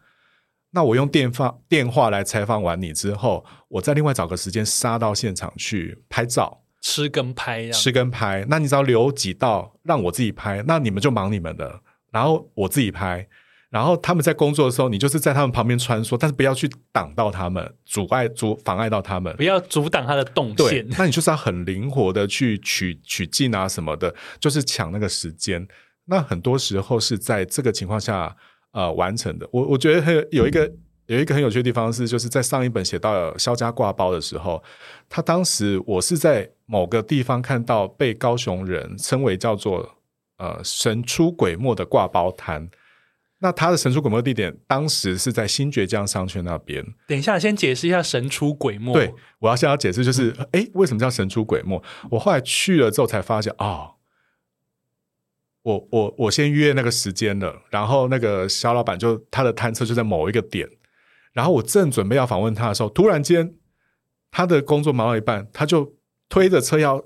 [0.74, 8.46] 那我用电话电话来采访完你之后，我再另外找个时间杀到现场去拍照，吃跟拍呀，吃跟拍。
[8.48, 11.82] 那你只要留几道让我自己拍，那你们就忙你们的，
[12.12, 13.28] 然后我自己拍。
[13.70, 20.88] 然后他们在工作的时候，你就是在他们旁边穿梭，但是不要去挡到他们，阻碍阻妨碍到他们，不要阻挡他的动线。
[20.98, 25.68] 那你就是要很灵活的去取取镜啊什么的，就是抢那个时间。
[26.06, 28.38] 那很多时候是在这个情况下。
[28.74, 29.48] 呃，完成的。
[29.52, 30.72] 我我觉得很有，一个
[31.08, 34.64] 有一个很有趣的地方是，就是在上一本写到肖家挂包的时候，
[35.10, 39.98] 他当时我是在某个地方看到被高雄人称为叫做
[40.38, 42.70] 呃神出鬼没的挂包摊。
[43.40, 46.86] 那他的神出鬼没的地点，当时是在新爵江商圈那边。
[47.08, 48.94] 等一下，先解释一下神出鬼没。
[48.94, 51.82] 对，我要先要解释，就是哎，为什么叫神出鬼没？
[52.12, 53.68] 我后来去了之后才发现啊。
[53.68, 53.96] 哦
[55.64, 60.68] 我我我先约那个时间了，然后那个肖老板就他的摊车就在某一个点，
[61.34, 63.54] 然后我正准备要访问他的时候，突然间
[64.32, 65.94] 他的工作忙到一半，他就
[66.30, 67.04] 推着车要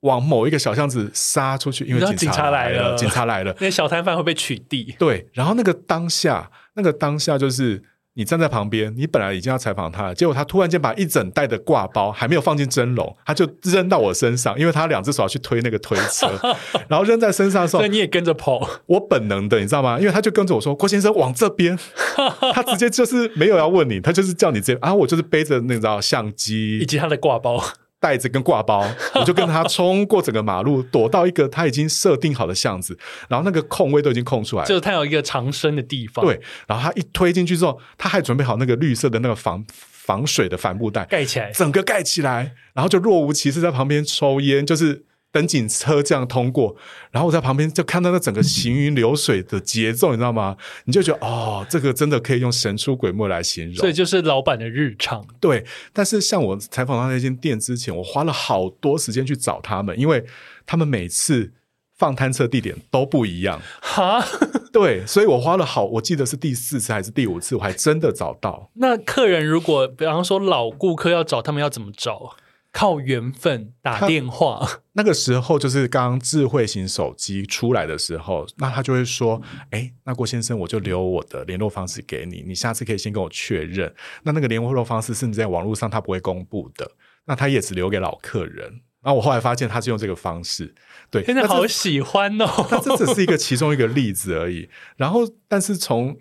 [0.00, 4.96] 往某一个小巷子杀出去，因为警察来了，警察来了，那小摊贩会被取缔。
[4.96, 7.82] 对，然后那个当下，那个当下就是。
[8.18, 16.28] 你站在旁边，你本来已经要采访他了，结果他突然间把一整袋的挂包还没有放进蒸笼，他就扔到我身上，因为他两只手要去推那个推车，
[16.90, 18.68] 然后扔在身上的时候，所以你也跟着跑。
[18.86, 20.00] 我本能的，你知道吗？
[20.00, 21.78] 因为他就跟着我说：“郭先生往这边。
[22.52, 24.78] ”他直接就是没有要问你，他就是叫你这边。
[24.82, 27.62] 啊我就是背着那个相机以及他的挂包。
[28.00, 36.24] 袋子跟挂包， 我就跟他冲过整个马路，躲到一个他已经设定好的巷子，然后那个空位都已经空出来了，就是他有一个藏身的地方。
[36.24, 45.04] 对，然后他一推进去之后，他还准备好那个绿色的那个防防水的帆布袋，盖起来，整个盖起来，然后就若无其事在旁边抽烟，就是。
[45.30, 46.74] 等警车这样通过，
[47.10, 50.56] 然后我在旁边就看到那整个行云流水的节奏，你知道吗？
[50.86, 53.74] 你就觉得哦，这个真的可以用神出鬼没来形容。
[53.74, 55.26] 所以就是老板的日常。
[55.38, 60.24] 对，但是像我采访到那间店之前，我花了好多时间去找他们，因为
[60.64, 61.52] 他们每次
[61.98, 63.60] 放摊车地点都不一样。
[63.82, 64.24] 哈，
[64.72, 68.70] 对，所以我花了好，我记得是第四次还是第五次，我还真的找到。
[68.74, 72.34] 那客人如果比方说老顾客要找他们，要怎么找？
[72.78, 83.92] 靠缘分打电话，那个时候就是刚智慧型手机出来的时候，那他就会说：“哎，那郭先生，我就留我的联络方式给你，你下次可以先跟我确认。
[84.22, 86.88] 那那个联络方式甚至在网络上他不会公布的，
[87.24, 88.82] 那他也只留给老客人。
[89.02, 90.72] 然后我后来发现他是用这个方式，
[91.10, 92.46] 对，真 的好喜欢哦。
[92.70, 94.70] 那这只是一个其中一个例子而已。
[94.96, 96.16] 然后，但是从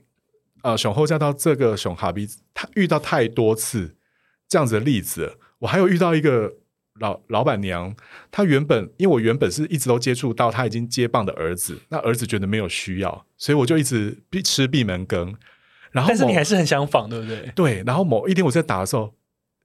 [0.64, 3.96] 呃熊后家到这个熊哈比，他遇到太多次
[4.50, 5.38] 这样子的例子。
[5.60, 6.54] 我还有遇到一个
[7.00, 7.96] 老老板娘，
[8.32, 15.36] 她原本因为我原本是一直都接触到她已经接棒的儿子，那儿子觉得没有需要，所以我就一直闭吃闭门羹。
[15.92, 17.52] 然后，但是你还是很想访，对不对？
[17.56, 17.84] 对。
[17.86, 19.16] 然后某一天我在打的时候，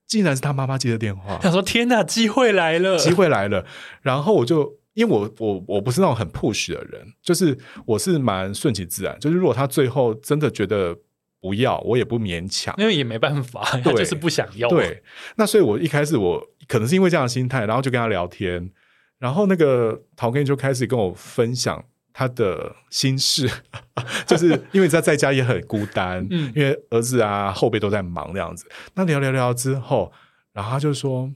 [0.07, 3.67] 竟然是他妈妈接的电话，他说：“天哪，机会来了，机会来了。”
[4.01, 10.97] 然后我就因为我我我不是那种很 push 的人，就是我是蛮顺其自然，就是如果他最后真的觉得。
[11.43, 14.69] 不要，我也不勉强，因为也没办法，他就是不想要。
[14.69, 15.03] 对，
[15.35, 18.71] 那所以我一开始我可能是因为这样的心态，然后就跟他聊天，
[19.19, 23.51] 然后那个陶根就开始跟我分享他的心事，
[24.25, 28.65] 就是因为他在家也很孤单，嗯，因为儿子啊后辈都在忙这样子。
[28.95, 30.13] 那聊聊聊之后，
[30.53, 31.29] 然后他就说：“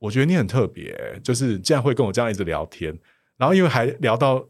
[0.00, 2.98] 我觉得你很特别，就是竟然会跟我这样一直聊天，
[3.36, 4.42] 然后因为还聊到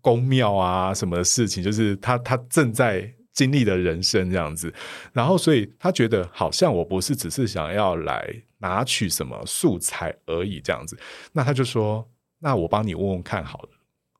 [0.00, 4.74] 宫庙啊什么的事情，就是他他正在经历的人生这样子，
[5.12, 8.28] 然后所以他觉得好像我不是只是想要来
[8.58, 10.98] 拿取什么素材而已这样子，
[11.34, 12.08] 那他就说，
[12.40, 13.68] 那我帮你问问看好了。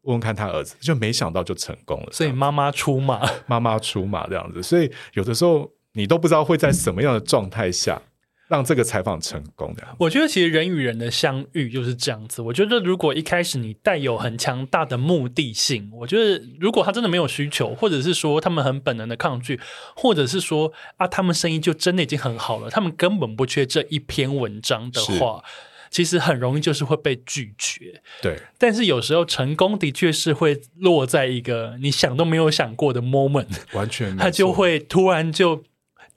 [0.02, 2.12] 问问看他儿子，就没想到就成功了。
[2.12, 4.62] 所以妈妈出马，妈妈出马这样子。
[4.62, 8.00] 所以有的时候你都不知道会在什么样的状态下
[8.48, 9.86] 让这个采访成功的。
[9.98, 12.42] 我觉得其实人与人的相遇就是这样子。
[12.42, 19.60] 我觉得如果一开始你带有很强大的目的性，我觉得如果他真的没有需求，或者是说他们很本能的抗拒，
[19.94, 25.42] 或者是说啊他们生意就真的已经很好了，他们根本不缺这一篇文章的话。
[25.88, 28.36] 其实很容易就是会被拒绝，对。
[28.58, 35.62] 但是有时候成功的确是会落在一个你想都没有想过的 moment，完全，他就会突然就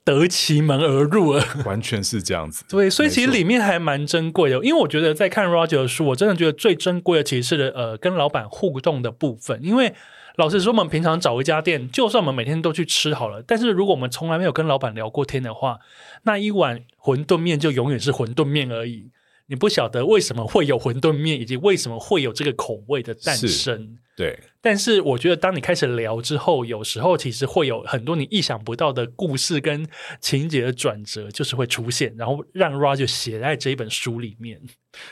[0.04, 2.64] 得其门而入了，完全是这样子。
[2.68, 9.60] 对，所以其实里面还蛮珍贵的，因为我觉得在看 Roger 的书，我真的觉得最珍贵的其实是呃跟老板互动的部分。
[9.62, 9.94] 因为
[10.36, 15.78] 老实说，我们平常找一家店，就算我们每天都去吃好了，但是如果我们从来没有跟老板聊过天的话，
[16.22, 19.10] 那一碗馄饨面就永远是馄饨面而已。
[19.50, 23.98] 你不晓得为什么会有馄饨面，以及为什么会有这个口味的诞生。
[24.16, 29.84] 对，但是我觉得当你开始聊之后，有时候其实会有很多你意想不到的故事跟
[30.20, 34.60] 情节的转折，就是会出现，然后让 Roger 写在这一本书里面。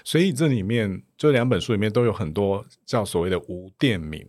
[0.04, 4.24] 所以这里面这两本书里面都有很多叫所谓的无店名。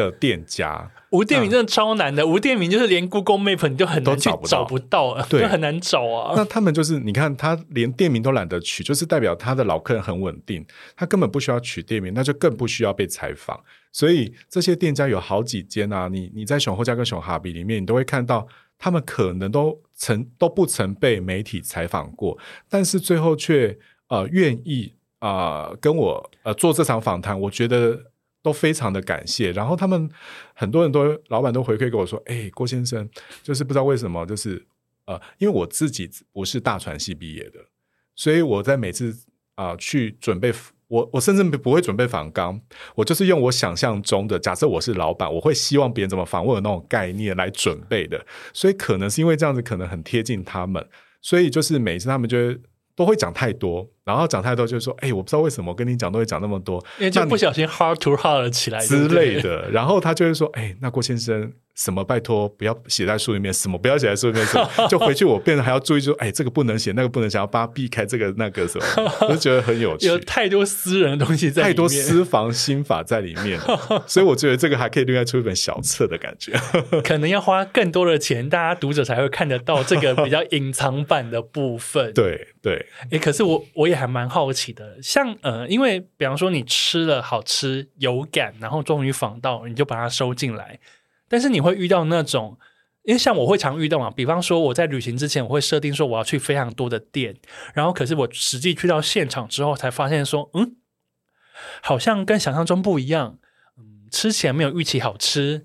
[0.00, 6.34] 的店家 无店名真的超难的，无店名就是连 Google Map 你就很难去找不到，对，很难找啊。
[6.36, 13.60] 那他们就是你看，他连店名都懒得取，就是代表他的老客人很稳定，他根本不需要取店名，那就更不需要被采访。
[13.90, 18.46] 所以这些店家有好几间啊，你你在熊后家跟熊哈比里面，你都会看到
[18.78, 22.38] 他们可能都曾都不曾被媒体采访过，
[22.68, 23.76] 但是最后却
[24.10, 28.09] 呃愿意啊、呃、跟我呃做这场访谈，我觉得。
[28.42, 30.10] 都非常的感谢，然后他们
[30.54, 33.08] 很多人都老板都回馈给我说：“哎，郭先生，
[33.42, 34.66] 就是不知道为什么，就是
[35.06, 37.60] 呃，因为我自己不是大传系毕业的，
[38.14, 39.14] 所以我在每次
[39.54, 40.52] 啊、去准备，
[40.88, 42.60] 我我甚至不会准备访纲，
[42.94, 50.88] 我就是用我想象中的，假设我是老板，我会希望别人怎么访问的那种概念来准备的，所以可能是因为这样子，可能很贴近他们，
[51.20, 52.60] 所以就是每次他们就会。”
[52.96, 59.70] 都会讲太多，然后讲太多就是说，哎，我不知道为什么我跟你讲都会讲那么多，因为就不小心 heart to heart 了起来之类的。
[59.70, 61.52] 然后他就会说，哎，那郭先生。
[61.76, 62.04] 什么？
[62.04, 63.54] 拜托，不要写在书里面。
[63.54, 63.78] 什么？
[63.78, 64.44] 不要写在书里面。
[64.44, 70.06] 什么 就回去，我变得还要注意说，哎，这个不能写，那个不能写，要把它避开这个那个什么， 我就觉得很有趣。
[70.06, 73.58] 有太多私人的东西在里面，太多私房心法在里面，
[74.06, 76.52] 所以我觉得这个还可以另外出一本小册的感觉。
[77.02, 82.12] 可能要花更多的钱，大家读者才会看得到这个比较隐藏版的部分。
[82.12, 90.80] 对对，哎，可是我我也还蛮好奇的，像呃，因为比方说你吃了好吃有感，然后终于访到，你就把它收进来。
[91.28, 92.58] 但是你会遇到那种，
[93.02, 97.36] 因为像我会常遇到嘛，比方说我在旅行之前，我会设定说我要去非常多的店，
[97.74, 100.76] 然后可是我实际去到现场之后，才发现说，嗯，
[101.82, 103.38] 好像跟想象中不一样，
[103.78, 105.64] 嗯，吃起来没有预期好吃，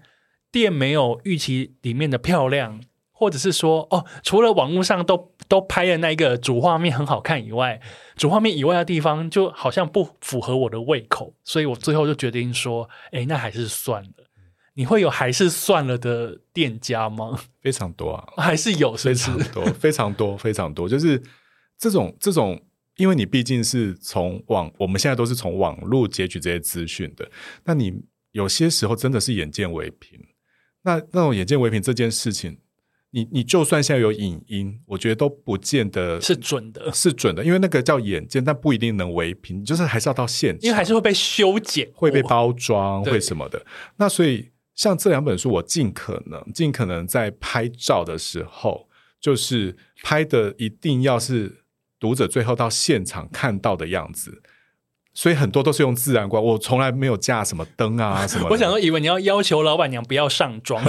[0.52, 7.80] 店没有预期里面的漂亮，或者是说，哦，除了网络上都都拍的那个主画面很好看以外，
[8.16, 14.10] 主画面以外的地方就好像不符合我的胃口，所以我最后就决定说，哎，那还是算了。
[14.78, 17.40] 你会有还是算了的店家吗？
[17.62, 19.32] 非常多啊， 还是有是不是？
[19.32, 20.90] 非常多，非常多， 非常多。
[20.90, 21.22] 就是
[21.78, 22.62] 这种这种，
[22.98, 27.30] 因为你毕竟是从网，我们现在都是从网络截取这些资讯的。
[27.64, 30.20] 那你有些时候真的是眼见为凭。
[30.84, 32.60] 那那种眼见为凭这件事情，
[33.16, 37.44] 你你就算现在有影音，我觉得都不见得是准的，是准的。
[37.44, 39.64] 因为那个叫眼见，但不一定能为凭。
[39.66, 43.66] 就是还是要到现场，因为还是会被修剪，会被包装，会什么的。
[43.96, 44.52] 那所以。
[44.76, 48.90] 像这两本书，我尽可能尽可能在拍照的时候，
[49.22, 51.64] 就是拍的一定要是
[51.98, 54.42] 读者最后到现场看到的样子，
[55.16, 58.48] 所以很多都是用自然光，我从来没有架什么灯啊什么。
[58.52, 60.84] 我想说，以为你要要求老板娘不要上妆，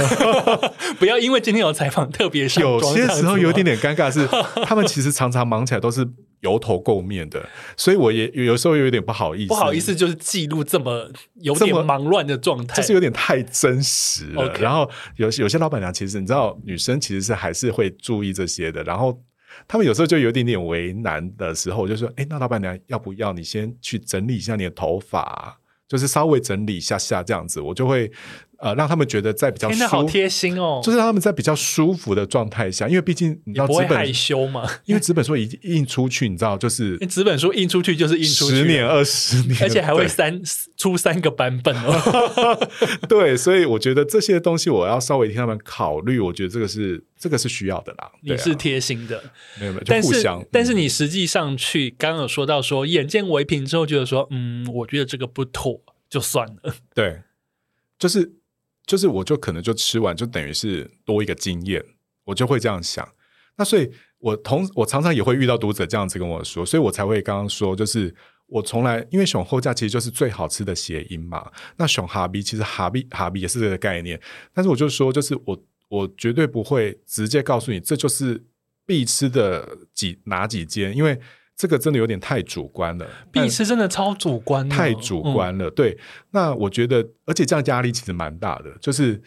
[0.99, 2.95] 不要因为今天有采访特别上妆。
[2.95, 4.29] 有些时候有一点点尴尬是，
[4.67, 6.07] 他们其实常常忙起来都是。
[6.41, 7.45] 油头垢面的，
[7.79, 9.49] 所以我也有时候有点不好意思。
[9.49, 11.11] 不好意思，就是记录这么
[11.41, 14.47] 有点忙乱的状态，就是有点太真实了。
[14.61, 18.85] 然后有有些老板娘，其实你知道，女生其实是还是会注意这些的。
[18.85, 19.19] 然后
[19.69, 28.11] 他们有时候就有点点为难的时候，我就说：“哎，那老板娘要不要你先去整理一下你的头发，就是稍微整理一下下这样子。”我就会
[28.59, 40.41] 呃，让他们觉得在比较舒服，好贴心哦，就是让他们在比较舒服的状态下，因为毕竟你知道，不会害羞嘛，因为纸本书一印出去，你知道，就是纸本书印出去就是印出去，十年二十年，而且还会三
[40.77, 42.59] 出三个版本哦。
[43.07, 48.11] 对，所以我觉得这些东西我要稍微替他们考虑，我觉得这个是这个是需要的啦。
[48.23, 49.23] 你是贴心的，
[49.61, 50.43] 没有没有，就互相。
[50.51, 55.79] 但是你实际上去刚刚有说到说，眼见为凭之后，觉得说，嗯，我觉得这个不妥，
[56.09, 56.75] 就算了。
[56.95, 57.21] 对，
[57.99, 58.33] 就是。
[58.87, 61.85] 就是我就可能就吃完就等于是多一个经验，
[62.25, 63.07] 我就会这样想。
[63.57, 68.15] 那所以我同我常常也会遇到读者这样子跟我说，所以我才会刚刚说，就是
[68.47, 71.51] 我从来因为熊后架其实就是最好吃的谐音嘛。
[71.77, 74.21] 那熊哈比其实哈比哈比也是这个概念，
[74.55, 78.45] 但是我就说，就是我我绝对不会直接告诉你这就是
[78.87, 81.21] 必吃的几哪几间，因为。
[81.57, 85.69] 这个真的有点太主观了，必吃真的超主观，太主观了。
[85.69, 85.97] 嗯、对，
[86.33, 89.23] 那我觉得，而且这样压力其实蛮大的，就是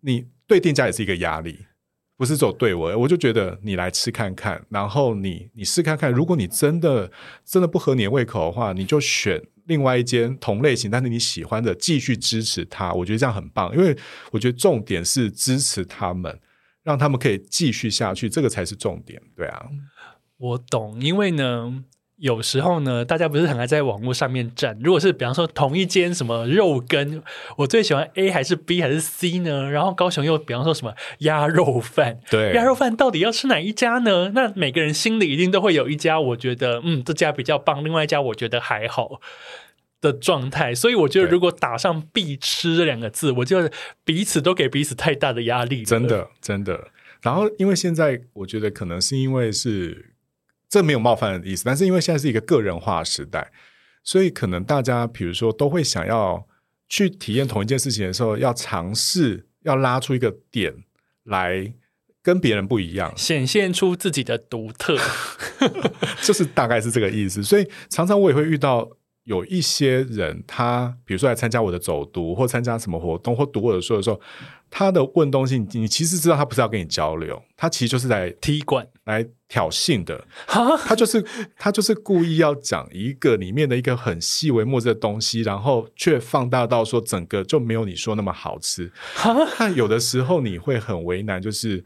[0.00, 1.66] 你对店家也是一个压力，
[2.16, 7.12] 不是走对我，我就觉得你来吃看看，然后你你试看看，如果你真的
[7.44, 12.90] 真的不合你的胃口的话，你就选另外一间同类型但是你喜欢的，继续支持他。
[12.94, 13.94] 我觉得这样很棒，因为
[14.30, 16.40] 我觉得重点是支持他们，
[16.82, 19.20] 让他们可以继续下去，这个才是重点。
[19.36, 19.66] 对啊。
[20.38, 21.82] 我懂，因为呢，
[22.16, 24.78] 有时候呢，大家不是很爱在网络上面站。
[24.82, 27.22] 如果是比方说同一间什么肉羹，
[27.56, 29.70] 我最喜欢 A 还是 B 还是 C 呢？
[29.70, 34.32] 然后高雄又比方说什么鸭肉饭，对，鸭肉饭到底要吃哪一家呢？
[34.34, 39.20] 那每个人心里一定都会有一家，我觉得嗯，这家比较棒，另外一家我觉得还好
[40.02, 40.74] 的状态。
[40.74, 43.72] 所以我觉得，如果打上“必吃”这两个字，我觉得
[44.04, 45.82] 彼此都给彼此太大的压力。
[45.82, 46.88] 真的，真的。
[47.22, 50.12] 然后，因为现在我觉得可能是因为是。
[50.68, 53.50] 这没有冒犯的意思，但是因为现在是一个个人化时代，
[54.02, 56.46] 所以可能大家比如说都会想要
[56.88, 60.74] 去体验同一件事情的时候，要尝试要拉出一个点
[61.24, 61.72] 来
[62.22, 64.96] 跟别人不一样，显现出自己的独特，
[66.22, 67.42] 就是大概是这个意思。
[67.42, 68.90] 所以常常我也会遇到。
[69.26, 74.20] 有一些人，他比如说来参加我的走读，或参加什么活动，或读我的书的时候，
[74.70, 80.24] 他的问东西，你其实知道他不是要跟你交流，他其实就是来踢馆、来挑衅的。
[80.46, 81.24] 他就是
[81.58, 88.90] 他就是故意要讲一个里面的一个很细微末节的东西，然后却放大到说整个就没有你说那么好吃。
[89.58, 91.84] 那有的时候你会很为难，就是。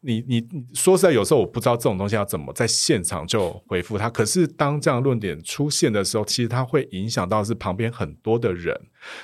[0.00, 4.08] 你你说实在，有时候我不知道这种东西要怎么在现场就回复他。
[4.10, 8.78] 可是当这样论点出现的时候，其实它会影响到是旁边很多的人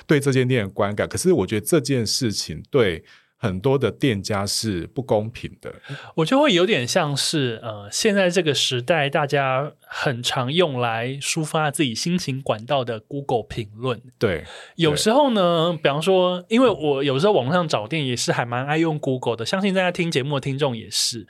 [0.05, 1.07] 对这间店的观感。
[1.07, 3.03] 可是我觉得这件事情对。
[3.41, 5.73] 很多的店家是不公平的，
[6.15, 14.01] 我就会有点像是呃，现在这个时代，大家很常用来抒发自己心情管道的 Google 评论。
[14.17, 14.43] 对，
[14.75, 21.25] 有时候呢，比方说，因为我有时候网络上找店也是还蛮爱用 Google 的，相信大家听节目的听众也是。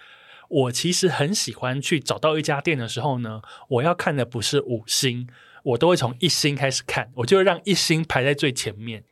[0.50, 5.28] 我其实很喜欢去找到一家店的时候呢，我要看的不是五星，
[5.62, 9.04] 我都会从一星开始看，我就会让一星排在最前面。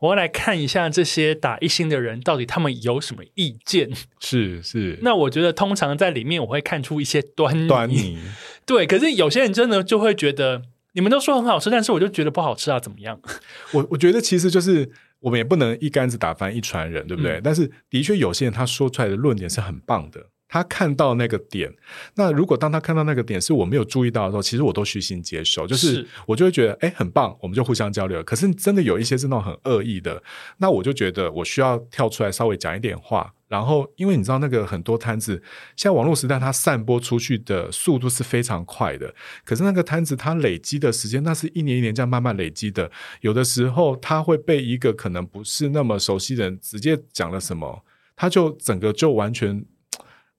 [0.00, 3.90] 我要来看一下这些打一星的人到底他们有什么意见？
[4.20, 7.68] 是 是， 那我觉得通常在里面我会看出一些端倪。
[7.68, 8.18] 端倪。
[8.66, 10.62] 对，可是有些人真的就会觉得
[10.92, 13.20] 你们都说很好吃，但是我就觉得不好吃啊，怎么样？
[13.72, 17.38] 我我觉得其实就是我们也不能一竿子打翻一船人，对不对？
[17.38, 17.40] 嗯。
[17.42, 20.26] 但是的确有些人他说出来的论点是很棒的。
[20.48, 21.70] 他看到那个点，
[22.14, 28.22] 那如果当他看到那个点是我没有注意到的时候，其实我都虚心接受，就是我就会觉得，哎，很棒，我们就互相交流。
[28.24, 30.22] 可是真的有一些是那种很恶意的，
[30.56, 33.32] 那我就觉得我需要跳出来稍微讲一点话。
[33.46, 35.42] 然后，因为你知道那个很多摊子，
[35.74, 39.14] 现在网络时代，它散播出去的速度是非常快的。
[39.42, 42.90] 可是那个摊子它累积的时间，那是一年一年这样慢慢累积的。
[43.22, 47.84] 有的时候，它会被一个可能不是那么熟悉的人直接讲了什么，
[48.16, 49.64] 他就整个就完全。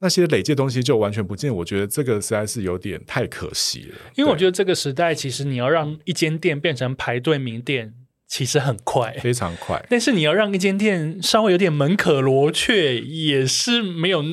[0.02, 3.98] 那些累积的东西就完全不见，我觉得这个实在是有点太可惜了。
[4.16, 7.94] 因为我觉得这个时代，其实你要让一间店变成排队名店，
[8.26, 9.86] 其实很快，非常快。
[9.90, 14.24] 但是你要让一间店稍微有点门可罗雀，也是没有，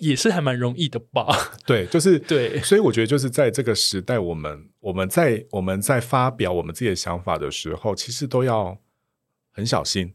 [0.00, 1.52] 也是还蛮容易的吧？
[1.66, 2.60] 对，就是 对。
[2.60, 8.78] 所以我觉得，就是在这个时代，我们我们在我们在发表我们自己的想法的时候，其实都要
[9.50, 10.12] 很小心。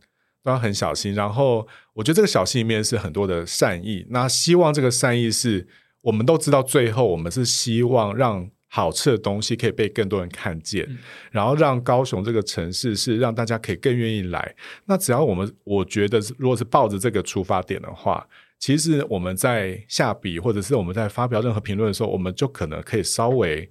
[0.48, 4.06] 都要很小心，然后我觉得这个小心里面是很多的善意。
[4.12, 5.68] 那希望这个善意是
[6.00, 10.98] 我们都知道，最后我们是希望让好吃的东西可以被更多人看见，嗯、
[11.32, 14.56] 然后让高雄这个城市是让大家可以更愿意来。
[14.86, 18.26] 那只要我们我觉得，如果是抱着这个出发点的话，
[18.58, 23.70] 其实我们在下笔或者是我们在发表任何评论的时候，我们就可能可以稍微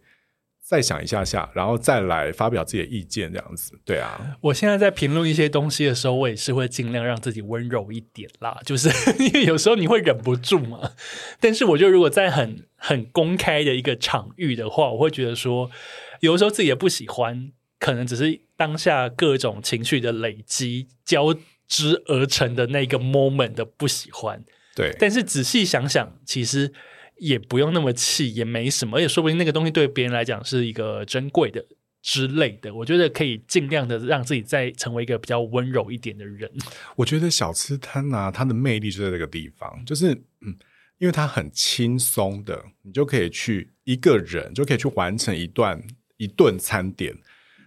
[0.68, 3.78] 再想一下下，然后再来发表自己的意见，这样子。
[3.84, 8.88] 对啊，我现在在评论一些东西的时候，我也是会尽量让自己温柔一点啦， 就是
[9.22, 10.90] 因为有时候你会忍不住嘛。
[11.38, 15.70] 但是我觉得，如果在很很公开的一个场域的话，我会觉得说，
[16.18, 21.32] 有的时候自己也不喜欢，可能只是当下各种情绪的累积交
[21.68, 24.42] 织而成的那个 moment 的不喜欢。
[24.74, 26.72] 对，但是仔细想想，其实
[27.18, 31.64] 也不用那么气，也没什么，而且说不定那个东西对别人来讲是一个珍贵的
[32.02, 32.74] 之类的。
[32.74, 36.50] 我觉得可以尽量的让自己再成为一个比较温柔一点的人。
[36.96, 40.12] 我觉得小吃摊啊，它的魅力就在这个地方，就是
[40.42, 40.56] 嗯，
[40.98, 45.82] 因为它很轻松的，你就可以去一个人就可以去完成一段
[46.18, 47.16] 一顿餐点。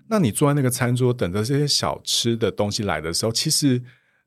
[0.10, 3.82] 那你坐在那个餐桌等着这些小吃的东西来的时候，其实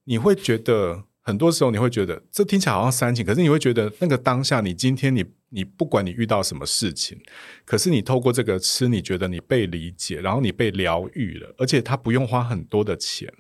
[0.05, 1.05] 你会觉得。
[1.25, 7.17] 很多时候你会觉得这听起来好像煽情，可是你会觉得那个当下，你今天你你不管你遇到什么事情，
[7.65, 13.33] 可是你透过这个吃，你觉得你被理解，然后你被疗愈了，而且它不用花很多的钱。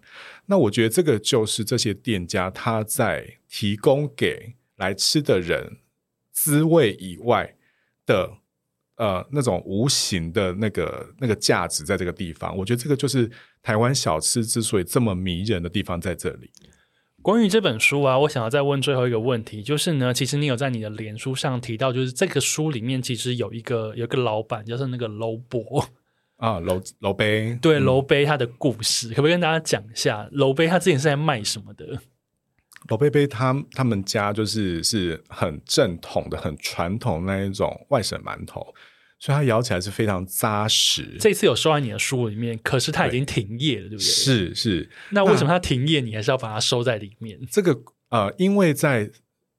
[0.46, 5.78] 那我觉得这个就是这些店家他在提供给来吃的人
[6.30, 7.56] 滋味以外
[8.06, 8.38] 的
[8.96, 13.28] 呃那种无形的那个那个价值，在这个地方，我觉得这个就是
[13.60, 16.48] 台湾小吃之所以这么迷人的地方在这里。
[17.22, 25.88] 关于这本书啊，我想要再问最后一个问题，就是呢，其实你有在你的脸书上提到，就是这个书里面其实有一个有一个老板，就是那个楼伯
[26.36, 30.28] 啊，楼楼杯，对，楼杯他的故事，嗯、可不可以跟大家讲一下？
[30.32, 32.00] 楼杯他之前是在卖什么的？
[32.88, 38.74] 楼杯杯他他们家就是是很正统的、很传统那一种外省馒头。
[39.22, 41.16] 所以它咬起来是非常扎实。
[41.20, 44.04] 这次有收在你的书里面，可是它已经停业了，对，对不对？
[44.04, 44.90] 是是。
[45.10, 47.38] 那为什么它停业，你还是要把它收在里面？
[47.48, 49.08] 这个呃，因为在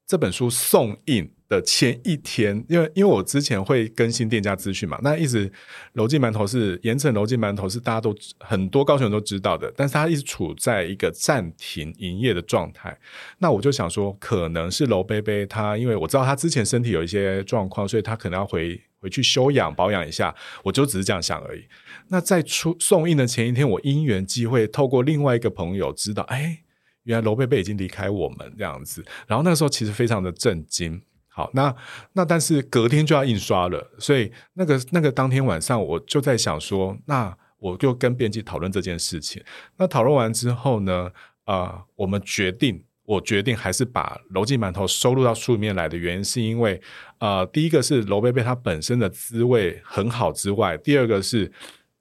[0.06, 5.50] 这本书送印的前一天，因为因为我之前会更新店家资讯嘛，那一直
[5.94, 12.94] 楼记馒头是盐城楼记馒头是大家都很多高雄人都知道的，但是它一直处在一个暂停营业的状态。
[13.38, 18.78] 那我就想说，可能是楼杯杯他，因为我知道他之前身体有一些状况，所以他可能要回。
[19.04, 21.62] 回去休养保养一下，我就只是这样想而已。
[22.08, 26.60] 那在出送印的前一天，我因缘机会透过另外一个朋友知道，哎，
[27.02, 29.04] 原来楼贝贝已经离开我们这样子。
[29.26, 31.02] 然后那个时候其实非常的震惊。
[31.28, 31.74] 好，那
[32.14, 39.44] 那但是隔天就要印刷了，所以那个那个当天晚上我就在想说，那我就跟编辑讨论这件事情。
[39.76, 41.10] 那讨论完之后呢，
[41.44, 42.82] 啊、我们决定。
[43.06, 46.80] 我决定还是把楼记馒头收录到书里面来的原因，是因为，
[47.24, 51.50] 呃，第一个是楼贝贝它本身的滋味很好之外，第二个是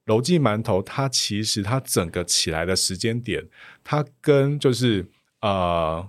[0.08, 3.42] 楼记馒头它其实它整个起来的时间点，
[3.86, 5.08] 它跟就是
[5.40, 6.06] 呃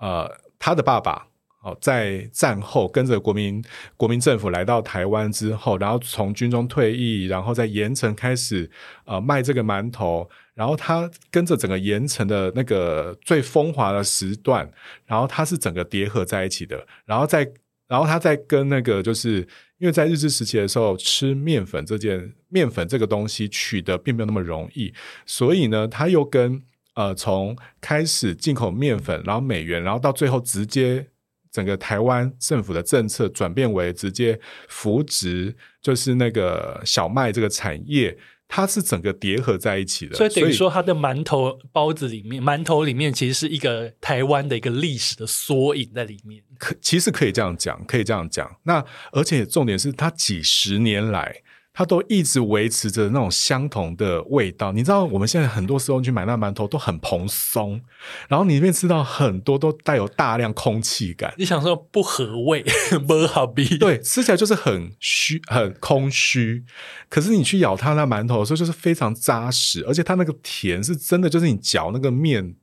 [0.00, 1.28] 呃他的爸爸
[1.62, 3.64] 哦，在战后跟着国民
[3.96, 8.70] 国民政府来到台湾之后，然后从军中退役，然后在盐城开始
[9.06, 10.28] 呃卖这个馒头。
[10.54, 14.70] 然后他跟着整个盐城的那个最风华的时段，
[15.06, 16.86] 然后他是整个叠合在一起的。
[17.06, 17.48] 然后在，
[17.88, 19.38] 然后他在跟那个，就是
[19.78, 24.92] 因为在日治时期的时候，吃面粉这件面粉这个东西取得并没有那么容易，
[25.24, 26.62] 所以呢，他又跟
[26.94, 31.06] 呃从开始进口面粉，然后美元，然后到最后直接
[31.50, 38.16] 整个台湾政府的政策转变为直接扶植，就是那个小麦这个产业。
[38.48, 46.42] 它是整个叠合在一起的，所以等于说，它的馒头包子里面，馒头里面其实是一个台湾的一个历史的缩影在里面。
[46.58, 48.50] 可其实可以这样讲，可以这样讲。
[48.64, 51.42] 那而且重点是，它几十年来。
[51.78, 57.80] 它都一直维持着那种相同的味道，你知道，我们现在很多时候去买那馒头都很蓬松，
[58.26, 61.32] 然后你里面吃到很多都带有大量空气感。
[61.38, 62.64] 你想说不合味，
[63.06, 63.78] 不好比？
[63.78, 66.64] 对，吃起来就是很虚、很空虚。
[67.08, 72.56] 可是你去咬它那馒头的时候，就是非常扎实，而且它那个甜是真的，就是你嚼那个面、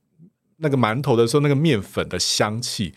[0.58, 2.94] 那个馒头的时候，那个面粉的香气。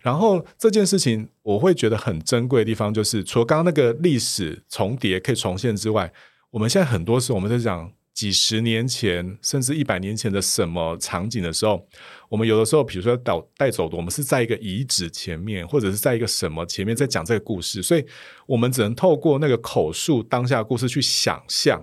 [0.00, 6.12] 然后这件事情我会觉得很珍贵的地方，就是除了刚刚那个历史重叠可以重现之外，
[6.50, 11.86] 我们现在很多时候我们在讲几十年前甚至一百年前的什么场景的时候，
[12.28, 18.04] 我们有的时候比如说带带走的，我们是在一个遗址前面，或者是在一个什么前面在讲这个故事，所以
[18.46, 21.80] 我们只能透过那个口述当下故事去想象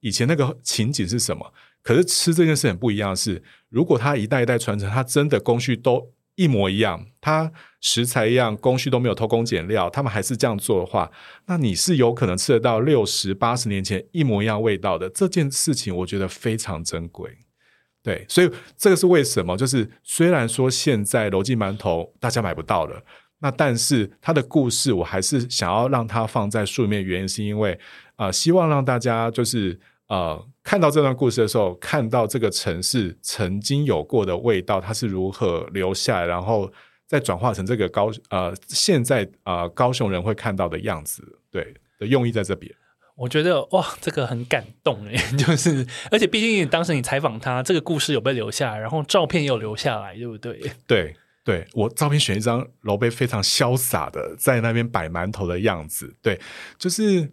[0.00, 1.52] 以前那个情景是什么。
[1.82, 6.12] 可是吃这件事很不一样的是，如果它一代一代传承，它真的工序都。
[6.36, 7.52] 一模一样，它
[7.82, 11.10] 食材一样，工序都没有偷工减料，他们还是这样做的话，
[11.44, 15.10] 那你是有可能吃得到六十八十年前一模一样味道的。
[15.10, 17.30] 这件事情我觉得非常珍贵，
[18.02, 19.54] 对，所以这个是为什么？
[19.54, 23.02] 就是虽然说现在楼记馒头大家买不到了，
[23.40, 27.78] 那但是它的故事我还是想要让它放在书里面，原因是因为
[28.16, 29.78] 呃，希望让大家就是
[30.08, 36.70] 呃看到这段故事的时候，看到这个城市曾经有过的味道，它是如何留下来，然后
[37.06, 42.72] 再转化成这个高呃现在呃高雄人会看到的样子，对的用意在这边。
[43.16, 50.60] 我觉得哇，这个很感动诶， 就是而且毕竟当时你采访他，这个故事有被留下来，然后照片也有留下来，对不对？
[50.86, 51.16] 对。
[51.42, 56.38] 对，我照片选一张楼贝非常潇洒的在那边摆馒头的样子，对，
[56.78, 57.32] 就是，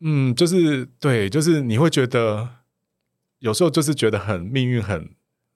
[0.00, 2.48] 嗯，就是对，就是你会觉得
[3.38, 5.10] 有时候就是觉得很命运很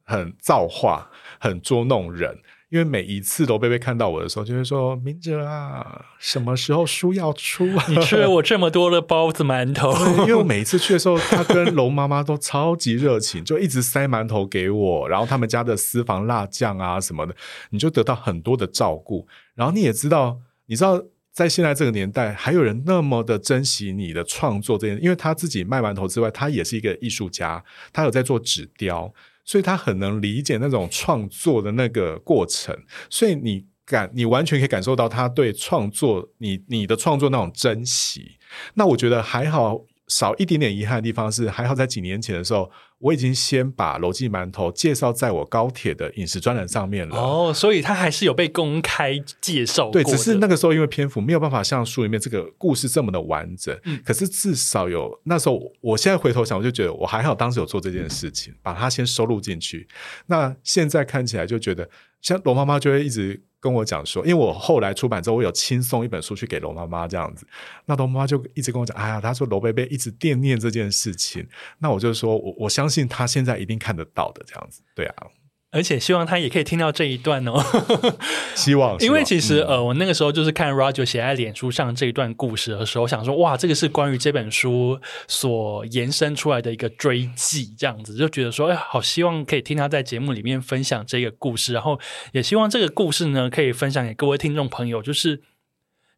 [0.04, 2.38] 很造化，很捉弄人。
[2.70, 7.84] 因为每一次罗贝贝看到我的时候，就会说：“明哲啊，什么时候书要出啊？
[7.88, 17.34] 你吃了我这么多的包子馒头。”因为我每一次去的时候，他跟龙妈妈都超级热情，就一直塞馒头给我，然后他们家的私房辣酱啊什么的，
[17.70, 19.26] 你就得到很多的照顾。
[19.56, 21.02] 然后你也知道，你知道
[21.32, 29.12] 在现在这个年代，还有人那么的珍惜你的创作这件，因为他自己卖馒头之外，他也是一个艺术家，他有在做纸雕。
[29.42, 32.76] 所以他很能理解那种创作的那个过程，
[33.08, 38.38] 所以你感你完全可以感受到他对创作你你的创作那种珍惜。
[38.74, 39.86] 那我觉得还好。
[40.10, 47.16] 少一点点遗憾的地方是，还好在几年前的时候，我已经先把楼记馒头介绍在我高铁的饮食专栏上面了。
[47.16, 49.88] 哦，所以它还是有被公开介绍。
[49.90, 53.78] 对，只是那个时候因为篇幅没有办法像书里面这个故事这么的完整。
[53.84, 59.86] 嗯，可是至少有那时候，我现在回头想，我就觉得我还好，当时有做这件事情，把它先收录进去。
[60.26, 61.88] 那现在看起来就觉得，
[62.20, 63.40] 像罗妈妈就会一直。
[63.60, 67.46] 跟我讲说，因为我后来出版之后，我有亲送一本书去给罗妈妈这样子，
[67.84, 71.46] 那罗妈妈就一直跟我讲，哎呀，她说罗贝贝一直惦念这件事情，
[71.78, 75.26] 那我就说我我相信她现在一定看得到的这样子，对啊。
[75.72, 77.62] 而且希望他也可以听到这一段哦，
[78.56, 78.98] 希望。
[78.98, 92.00] 因为其实、嗯、呃，我那个时候就是看 Roger 写在脸书上这一段故事的时候，想说哇，这个是关于这本书所延伸出来的一个追记，这样子就觉得说，哎，好希望可以听他在节目里面分享这个故事，然后
[92.32, 95.40] 也希望这个故事呢可以分享给各位听众朋友，就是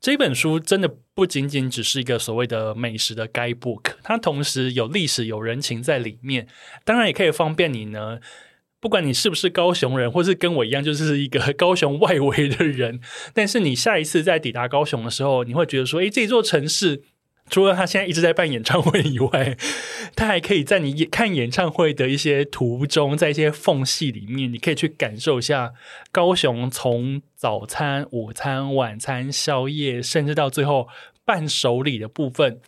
[0.00, 6.48] 这本书真的不仅仅只是一个所谓的美食的 guidebook，它同时有历史、有人情在里面，
[6.86, 8.18] 当然也可以方便你呢。
[8.83, 12.99] 不管你是不是高雄人，或是跟我一样，就是一个 高雄外围的人，
[13.33, 17.05] 但是你下一次在抵达高雄的时候，你会觉得说，诶，这座城市
[17.49, 19.57] 除了他现在一直在办演唱会以外，
[20.16, 25.72] 他还可以在你看演唱会的一些途中，在一些缝隙里面，你可以去感受一下
[26.11, 30.89] 高雄从早餐、午餐、晚餐、宵夜，甚至到最后
[31.24, 32.61] 伴手礼的部分。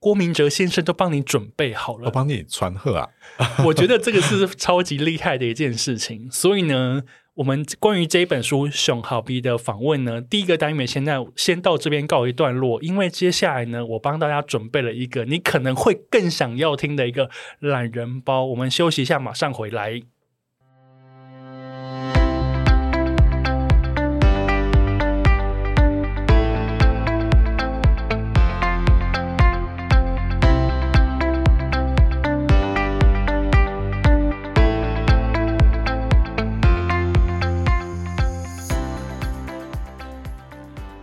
[0.00, 3.10] 郭明哲先生都帮你准备好了，我帮你传贺啊！
[3.66, 6.26] 我觉得这个是超级厉害的一件事情。
[6.30, 7.02] 所以呢，
[7.34, 12.82] 我们关于这一本书《熊好比》的访问呢，第一个单元现在先到这边告一段落。
[12.82, 17.28] 因为接下来呢，我帮大家准备了一个你可能会更想要听的一个
[17.58, 18.46] 懒人包。
[18.46, 20.00] 我们休息一下，马上回来。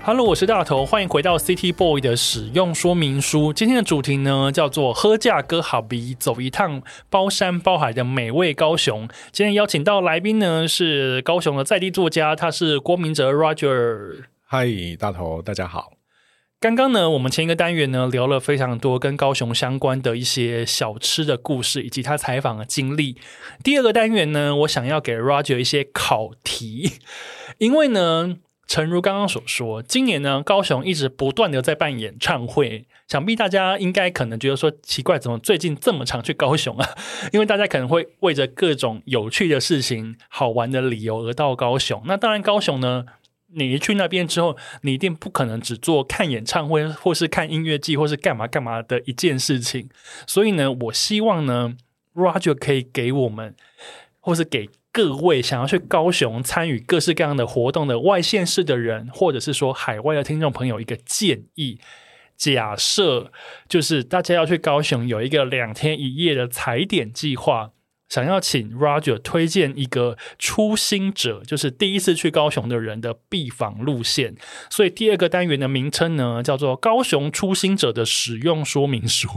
[0.08, 3.52] Hello，我是大头，欢迎回到 City Boy 的使用说明书。
[3.52, 9.10] 今天的主题呢，叫做“喝价哥好比走一趟包山包海的美味高雄”。
[9.34, 14.24] 今天邀请到来宾呢，是高雄的在地作家，他是郭明哲 Roger。
[14.46, 14.66] 嗨，
[14.98, 15.92] 大头，大家好。
[16.62, 23.18] 刚刚呢，我们前一个单元呢，聊了非常多跟高雄相关的一些小吃的故事，以及他采访的经历。
[23.62, 26.94] 第二个单元呢，我想要给 Roger 一些考题，
[27.58, 28.38] 因为呢。
[28.68, 36.90] 诚如刚刚所说，今年呢，高雄一直不断的在办演唱会，想必大家应该可能觉得说奇怪，怎么最近这么常去高雄啊？
[37.32, 42.04] 因为大家可能会为着各种有趣的事情、好玩的理由而到高雄。
[42.06, 43.06] 那当然，高雄呢，
[43.54, 49.90] 你一去那边之后，你一定不可能只做看演唱会，或是看音乐季，或是干嘛干嘛的一件事情。
[50.28, 51.78] 所以呢，我希望呢
[52.14, 53.56] ，Roger 可以给我们，
[54.20, 54.70] 或是给。
[54.92, 61.80] 各位想要去高雄参与各式各样的活动的外县市的人，或者是说海外的听众朋友，一个建议：
[62.36, 63.32] 假设
[63.70, 67.72] 就是大家要去高雄有一个两天一夜的踩点计划，
[68.10, 74.36] 想要请 Roger 推荐一个初心者，就是第一次去高雄的人的必访路线。
[74.70, 79.28] 所以第二个单元的名称呢，叫做《高雄初心者的使用说明书》。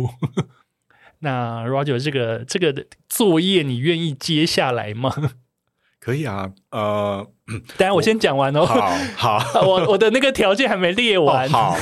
[1.21, 5.15] 那 Roger 这个这个作业，你愿意接下来吗？
[6.01, 7.27] 可以啊，呃，
[7.77, 8.65] 等下我先讲完哦。
[8.65, 11.47] 好，好， 我我的那个条件还没列完。
[11.49, 11.77] 哦、好，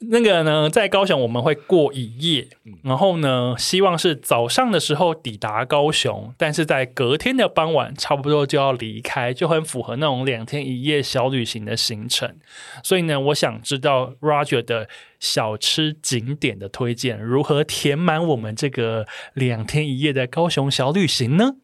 [0.00, 2.46] 那个呢，在高雄我们会过一夜，
[2.82, 12.32] 然后呢，希望是早上的时候抵达高雄，但是在隔天的傍晚差不多就要离开，就很符合那种两天一夜小旅行的行程。
[12.84, 14.88] 所以呢，我想知道 Roger 的
[15.18, 21.56] 小吃景点的推荐，如何填满我们这个两天一夜的高雄小旅行呢？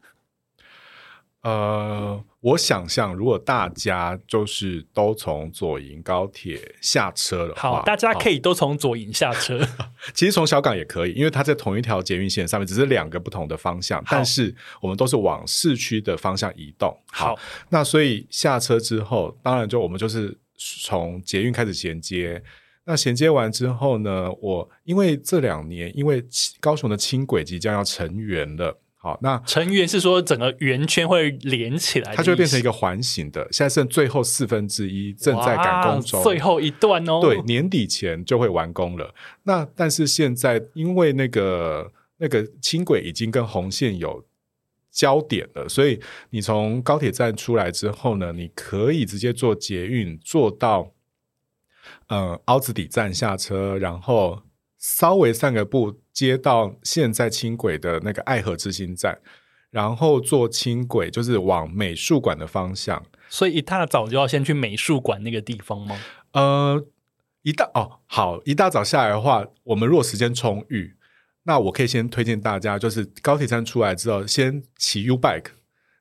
[1.44, 9.60] 呃，我想象如果大家就是都从左营高铁下车的话，好，大家可以都从左营下车。
[10.14, 16.88] 其实从小港也可以，因为它在同一条捷运线上面，只是两个不同的方向，但是我们都是往市区的方向移动。
[17.12, 17.38] 好，好，
[17.68, 22.42] 那所以下车之后，当然就我们就是从捷运开始衔接。
[22.86, 26.24] 那衔接完之后呢，我因为这两年因为
[26.58, 28.80] 高雄的轻轨即将要成员了。
[29.04, 33.46] 好，那成圆是说整个圆圈会连起来，它就会变成一个环形的。
[33.52, 37.20] 现在剩最后四分之一，正在赶工中，最后一段哦。
[37.20, 39.14] 对，年底前就会完工了。
[39.42, 44.24] 那但是现在因为那个那个轻轨已经跟红线有
[44.90, 46.00] 交点了，所以
[46.30, 50.94] 你从高铁站出来之后呢，你可以直接坐捷运坐到
[52.06, 54.40] 嗯凹子底站下车，然后
[54.84, 56.00] 稍微散个步。
[56.14, 59.18] 接到现在轻轨的那个爱河之心站，
[59.70, 63.04] 然后坐轻轨就是往美术馆的方向。
[63.28, 66.00] 所以一大早就要先去美术馆那个地方吗？
[66.34, 66.86] 呃，
[67.42, 70.94] 一大哦好，一大早下来的话，我们如果时间充裕，
[71.42, 75.46] 那我可以先推荐大家，就是高铁站出来之后，先骑 U bike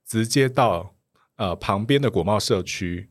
[0.05, 0.93] 直接到
[1.37, 3.09] 呃旁边的国贸社区。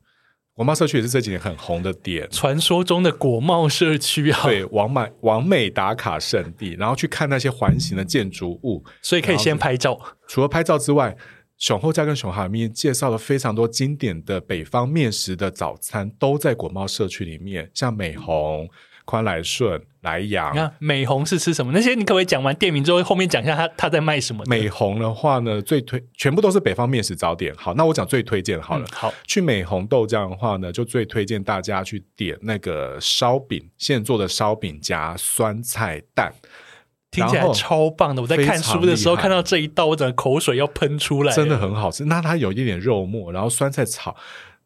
[0.55, 9.98] 果贸社区也是这几年很红的点，传说中的国贸社区啊，对，完美完美打卡圣地，然后去看那些环形的建筑物，所以可以先拍照。
[10.28, 11.16] 除了拍照之外，
[11.57, 18.68] 熊后家跟熊海明介绍了非常多经典的北方面食的早餐，都在国贸社区里面，像美红。
[19.05, 21.72] 宽来顺、来阳，那美红是吃什么？
[21.74, 24.44] 那些你可不可以讲完店名之后，后面讲一下他他在卖什么？
[24.46, 27.55] 美红的话呢，最推全部都是北方面食早点。
[27.57, 28.84] 好，那我讲最推荐好了。
[28.84, 36.32] 嗯、好，去美红豆浆的话呢，就最推荐大家去点那个烧饼，现做的烧饼加酸菜蛋，
[37.11, 38.22] 听起来超棒的。
[38.22, 42.05] 我在看书的时候看到这一道，我整个口水要喷出来，真的很好吃。
[42.05, 44.16] 那它有一点肉末，然后酸菜炒。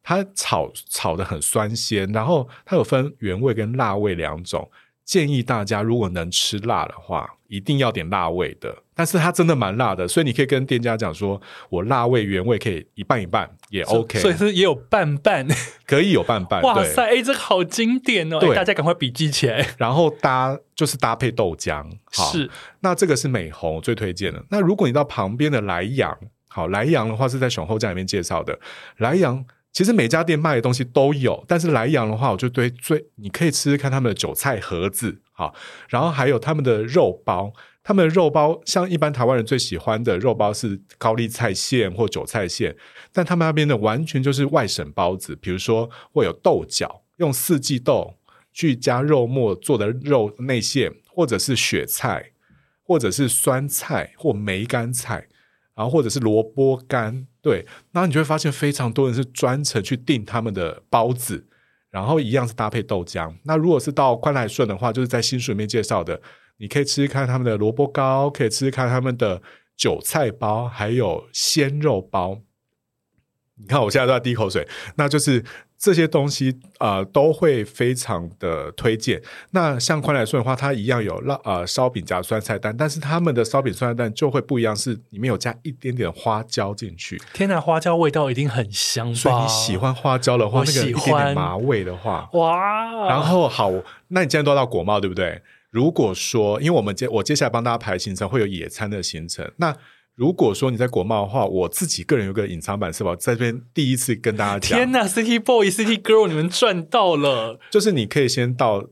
[0.09, 4.71] 它炒炒的很酸鲜，然后它有分原味跟辣味两种。
[5.05, 8.77] 建议大家如果能吃辣的话，一定要点辣味的。
[8.95, 14.19] 但是它真的蛮辣的，所以你可以跟店家讲说，我辣味原味可以一半一半也 OK。
[14.21, 15.47] 所以是也有半半，
[15.87, 16.63] 可以有半半。
[16.63, 18.39] 哇塞，哎，这个好经典哦！
[18.39, 19.65] 对，大家赶快笔记起来。
[19.77, 22.49] 然后搭就是搭配豆浆，好，是。
[22.81, 24.45] 那这个是美红最推荐的。
[24.51, 26.17] 那如果你到旁边的莱阳，
[26.49, 28.59] 好，莱阳的话是在雄厚站里面介绍的，
[28.99, 29.45] 莱阳。
[29.77, 35.55] 其实每家店卖的东西都有，但是莱阳的话，我就对最你可以吃吃看他们的韭菜盒子，好，
[35.91, 37.53] 然后还有他们的肉包，
[37.83, 42.75] 他们的肉包像一般台湾人最喜欢的肉包是高丽菜馅或韭菜馅，
[43.13, 48.15] 但他们那边的完全就是外省包子，比如说会有豆角，用四季豆
[48.55, 52.31] 去加肉末做的肉内馅，或者是雪菜，
[52.83, 55.29] 或者是酸菜或梅干菜。
[55.77, 61.47] 然后或者是萝卜干，对，那你就会发现非常多人是专程去订他们的包子，
[61.91, 63.33] 然后一样是搭配豆浆。
[63.45, 66.21] 那如果是到宽来顺的话，就是在新书里面介绍的，
[66.57, 69.43] 你可以吃吃看他们的萝卜糕，可以吃吃看他们的
[69.77, 72.41] 韭菜包，还有鲜肉包。
[73.61, 75.45] 你看我现在都在滴口水，那就是。
[75.79, 79.21] 这些东西呃都会非常的推荐。
[79.51, 87.21] 那像宽来顺的话，它一样有辣呃烧饼加酸菜蛋，但是他们的烧饼酸菜蛋就会不一样，是里面有加一点点花椒进去。
[87.35, 89.15] 天哪，花椒味道一定很香吧？
[89.15, 93.07] 所以你喜欢花椒的话，那个一点点麻味的话，哇！
[93.07, 93.71] 然后好，
[94.09, 95.43] 那你今天都到国贸对不对？
[95.69, 99.77] 如果说，因为我们接我接下来帮大家排行程，会有野餐的行程，那。
[100.17, 103.15] 如果说你在国贸的话，我自己个人有个隐藏版是吧？
[103.15, 107.61] 在这边第一次跟大家讲，天呐，City Boy、City Girl，你们赚到了！
[107.71, 108.83] 就是你可以先到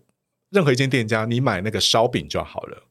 [0.50, 2.82] 任何一间店家，你买那个烧饼就好了。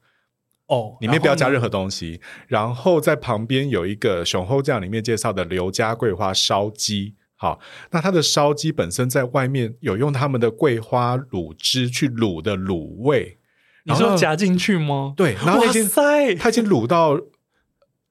[0.66, 2.20] 哦，里面不要加任何东西。
[2.48, 7.14] 然后，在旁边有一个熊厚酱里面介绍的刘家桂花烧鸡。
[7.36, 7.60] 好，
[7.92, 13.38] 那它的烧鸡本身在外面有用他们的桂花卤汁去卤的卤味，
[13.84, 15.14] 你说夹进去吗？
[15.16, 15.88] 对，然后已经
[16.36, 17.16] 它已经卤到。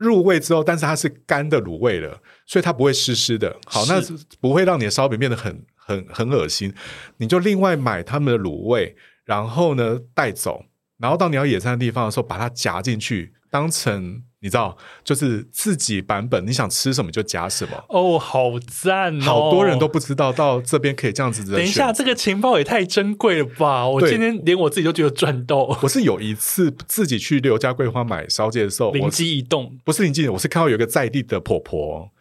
[0.03, 3.57] 入味之后，但是它是干的卤味了，所以它不会湿湿的。
[3.65, 4.01] 好，那
[4.39, 6.73] 不会让你的烧饼变得很很很恶心。
[7.17, 10.65] 你就另外买他们的卤味，然后呢带走，
[10.99, 14.23] 然后到你要野餐的地方的时候，把它夹进去，当成。
[14.43, 17.81] 你知道，就是自己版本，你想吃什么就夹什么。
[17.87, 19.23] 哦，好赞哦！
[19.23, 21.55] 好多人都不知道到这边可以这样子的。
[21.55, 23.87] 等一下，这个情报也太珍贵了吧！
[23.87, 25.79] 我今天连我自己都觉得赚到。
[25.81, 32.11] 我是有一次自己去刘家桂花买烧鸡的时候，灵机一动，不是灵机，我是看到有一个在地的婆婆，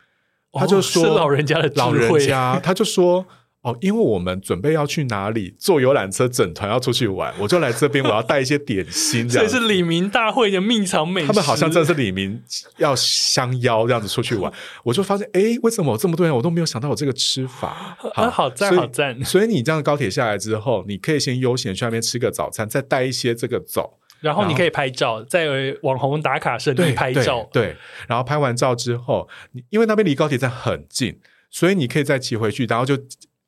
[0.53, 3.27] 她就说、哦、是老人家的老人家，她就说。
[3.63, 9.49] 哦，因为我们准备要去哪里坐游览车，整团要出去玩，我就来这边，我要带一些点心，这样。
[9.49, 11.29] 这是李明大会的秘藏美食。
[11.29, 12.43] 他们好像真的是李明
[12.79, 14.53] 要相邀这样子出去玩，
[14.83, 17.97] 我就发现，哎，为什么有这么多人，我都没有想到我这个吃法？
[18.15, 19.25] 好， 好赞，好赞。
[19.25, 25.47] 所以你这样高铁下来之后，你可以先悠闲去那边吃个早餐，再带一些这个走，然后你可以拍照，在
[25.83, 27.69] 网红打卡圣地拍照对。
[27.69, 27.77] 对，
[28.09, 29.29] 然后拍完照之后，
[29.71, 32.99] 因为那边离高铁站很近，所以你可以再骑回去，然后就。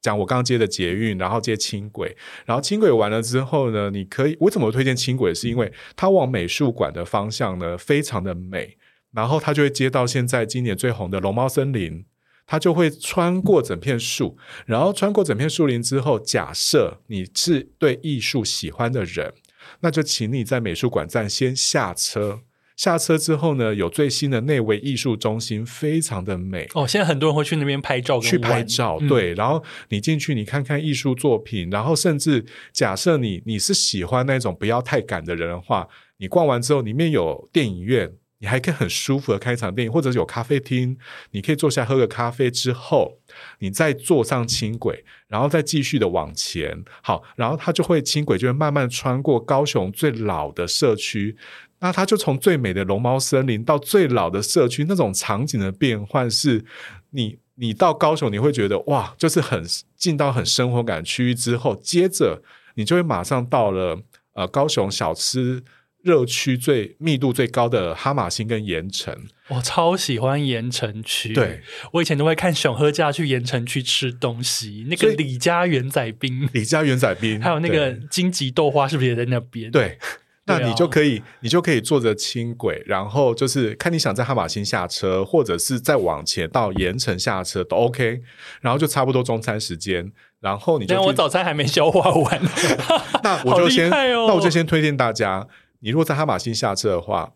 [0.05, 5.33] 讲我刚接的捷运，然后接轻轨，然后轻轨完了之后呢，你可以，为什么推荐轻轨？
[5.35, 8.77] 是因为它往美术馆的方向呢，非常的美，
[9.13, 12.05] 然后它就会接到现在今年最红的龙猫森林，
[12.47, 14.37] 它就会穿过整片树，
[14.67, 19.33] 然后穿过整片树林之后，假设你是对艺术喜欢的人，
[19.81, 22.41] 那就请你在美术馆站先下车。
[22.77, 26.87] 下车之后呢，有最新的内围艺术中心，非常的美哦。
[26.87, 29.33] 现在很多人会去那边拍照，去拍照，嗯、对。
[29.35, 40.97] 然后你进去，你看看艺术作品，然后甚至假设你你是喜欢那种不要太赶的人的话，你逛完之后，里面有电影院，你还可以很舒服的看一场电影，或者是有咖啡厅，
[41.31, 43.21] 你可以坐下喝个咖啡之后，
[43.61, 46.85] 你再坐上轻轨，然后再继续的往前。
[47.03, 51.37] 好，然后它就会轻轨就会慢慢穿过高雄最老的社区。
[51.85, 56.65] 那它就从最美的龙猫森林到最老的社区，那种场景的变换，是
[57.11, 59.63] 你你到高雄你会觉得哇，就是很
[59.95, 62.43] 进到很生活感区域之后，接着
[62.77, 64.01] 你就会马上到了
[64.33, 65.63] 呃高雄小吃
[66.01, 69.15] 热区最密度最高的哈玛星跟盐城。
[69.49, 71.61] 我超喜欢盐城区，对，
[71.93, 79.71] 我以前都会看熊喝假去盐城区吃东西，那个李家元仔冰，李家元仔冰，还有那个金桔豆花，是不是也在那边？
[79.71, 79.99] 对。
[80.47, 88.21] 那你就可以，啊、你就可以坐着轻轨，然后就是看你想在哈马星下车，或者是再往前到盐城下车都 OK，
[88.61, 92.43] 然后就差不多中餐时间，然后你就我早餐还没消化完，
[93.25, 95.49] 那我就先，哦、那我就先推荐大家，
[95.81, 97.33] 你如果在哈马星下车的话，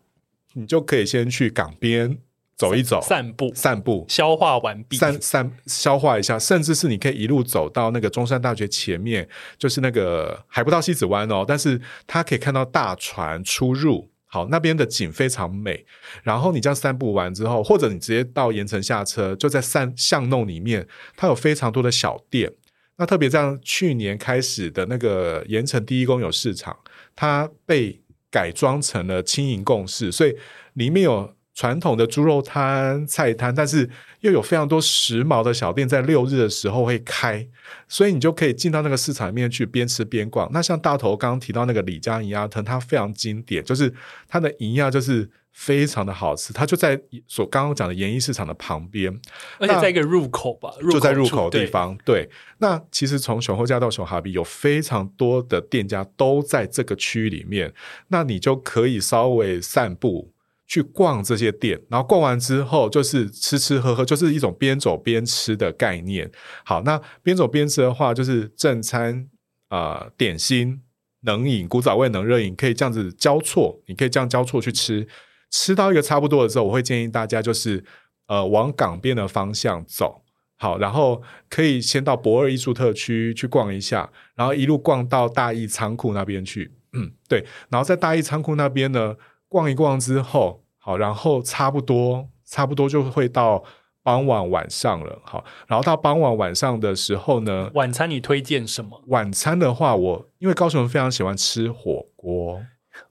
[0.53, 2.19] 你就可以先去港边。
[2.59, 9.25] 走一走，散步，散步，消化完毕，散散消化一下，甚至是你可以一路走到那个中山大学前面，
[9.57, 15.85] 就是那个还不到西子湾哦，但是它可以看到大船出入，好，那边的景非常美。
[16.21, 20.85] 然后你这样散步完之后，或者你直接到盐城下车，就在散巷弄里面，
[21.15, 22.51] 它有非常多的小店。
[22.97, 26.77] 那特别像去年开始的那个盐城第一公有市场，
[27.15, 30.35] 它被改装成了轻盈共事，所以
[30.73, 31.33] 里面有。
[31.59, 33.89] 传统的猪肉摊、菜摊，但是
[34.21, 37.45] 又有非常多时髦的小店，在六日的时候会开，
[37.89, 40.49] 所以你就可以进到那个市场里面去边吃边逛。
[40.53, 43.93] 那像大头刚刚提到那个李家银鸭汤，它非常经典，就是
[44.25, 46.97] 它的银鸭就是非常的好吃，它就在
[47.27, 49.19] 所刚刚讲的盐义市场的旁边，
[49.57, 51.93] 而且在一个入口吧，入口就在入口的地方。
[52.05, 52.29] 对，对，
[52.59, 57.73] 那其实从熊后家到熊哈比有非常多的店家都在这个区域里面，
[58.07, 60.31] 那你就可以稍微散步。
[60.69, 66.31] 去逛这些店，然后逛完之后就是吃吃喝喝，就是一种边走边吃的概念。
[66.63, 69.27] 好，那边走边吃的话，就是正餐
[69.69, 70.83] 啊、点心、
[71.21, 75.07] 冷饮、古早味冷热饮，可以这样子交错，你可以这样交错去吃。
[75.49, 77.83] 吃到一个差不多的时候，我会建议大家就是
[78.27, 80.21] 呃往港边的方向走。
[80.59, 86.71] 好，然后可以先到博二艺术特区去逛一下，然后一路逛到大义仓库那边去。
[86.93, 89.15] 嗯，对，然后在大义仓库那边呢。
[89.49, 93.63] 逛一逛之后，好，然后差不多差不多就会到
[94.03, 99.03] 傍晚晚上了，好，然后到傍晚晚上的时候呢，晚餐你推荐什么？
[99.07, 102.61] 晚餐的话，我因为高雄人非常喜欢吃火锅，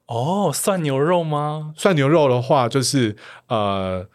[0.07, 1.73] 哦，涮牛肉吗？
[1.77, 3.15] 涮牛肉的话，就是
[3.47, 4.07] 呃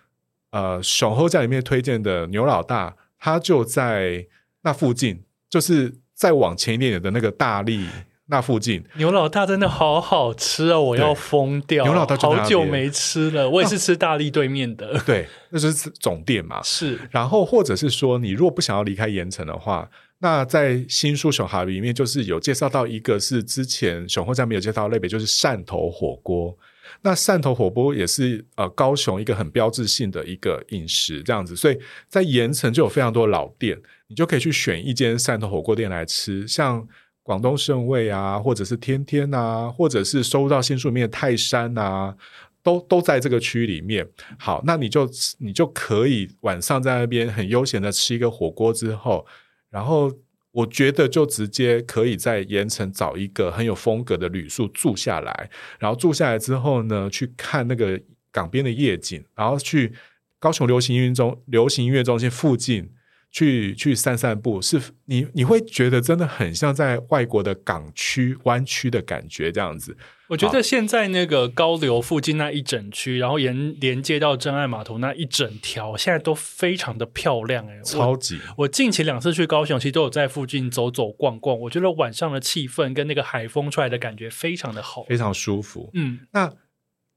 [0.50, 4.26] 呃，熊后在里面推荐的牛老大，他就在
[4.62, 7.86] 那附近，就是再往前一点点的那个大力。
[8.26, 11.84] 那附近牛老大真的好好吃啊，我要疯掉！
[11.84, 14.98] 牛老大好久没吃了，我也是吃大力对面的。
[15.04, 16.62] 对，那就是总店嘛。
[16.62, 26.56] 是，然后或者是说，你如果不想要离开盐城的话，那在新书熊哈里面就是有介绍到一个是之前熊后家没有介绍的类别，就是汕头火锅。
[27.02, 36.88] 那汕头火锅也是呃高雄一个很标志性的一个饮食，这样子，所以在盐城就有非常多老店，你就可以去选一间汕头火锅店来吃，像。
[37.24, 42.14] 广东盛味啊，或者是天天啊，或者是收到新书里面的泰山啊，
[42.62, 44.06] 都都在这个区里面。
[44.38, 45.08] 好，那你就
[45.38, 49.26] 你就可以晚上在那边很悠闲的吃一个火锅之后，
[49.70, 50.12] 然后
[50.52, 57.98] 我觉得就直接可以在盐城找一个很有风格的旅宿住下来，然后住下来之后呢，去看那个
[58.30, 59.94] 港边的夜景，然后去
[60.38, 62.90] 高雄流行音乐中流行音乐中心附近。
[63.34, 69.96] 去去散散步，是你你会觉得真的很像在外国的港区湾区的感觉这样子。
[70.28, 78.38] 我觉得现在那个高流附近那一整区，然后沿连接到真爱码头那一整条，现在都非常的漂亮哎，超级！
[78.50, 81.58] 我，我近期两次去高雄，其实都有在附近走走逛逛。
[81.62, 85.90] 我觉得晚上的气氛跟那个海风出来的感觉非常的好，非常舒服。
[85.94, 86.52] 嗯，那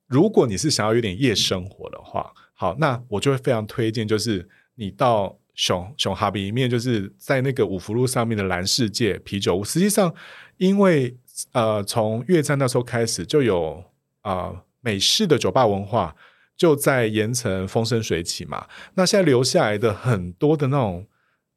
[0.07, 5.38] 如果你是想要有点夜生活的话，好，那我就会非常推荐，就是你到。
[5.58, 9.64] 熊熊哈比一面就是在那个五福路上面的蓝世界啤酒屋。
[9.66, 10.16] 实际上，
[10.55, 11.18] 因为
[11.51, 13.84] 呃，从越战那时候开始就有
[14.22, 16.16] 啊、呃、美式的酒吧文化，
[16.55, 18.66] 就在盐城风生水起嘛。
[18.93, 21.05] 那现在留下来的很多的那种。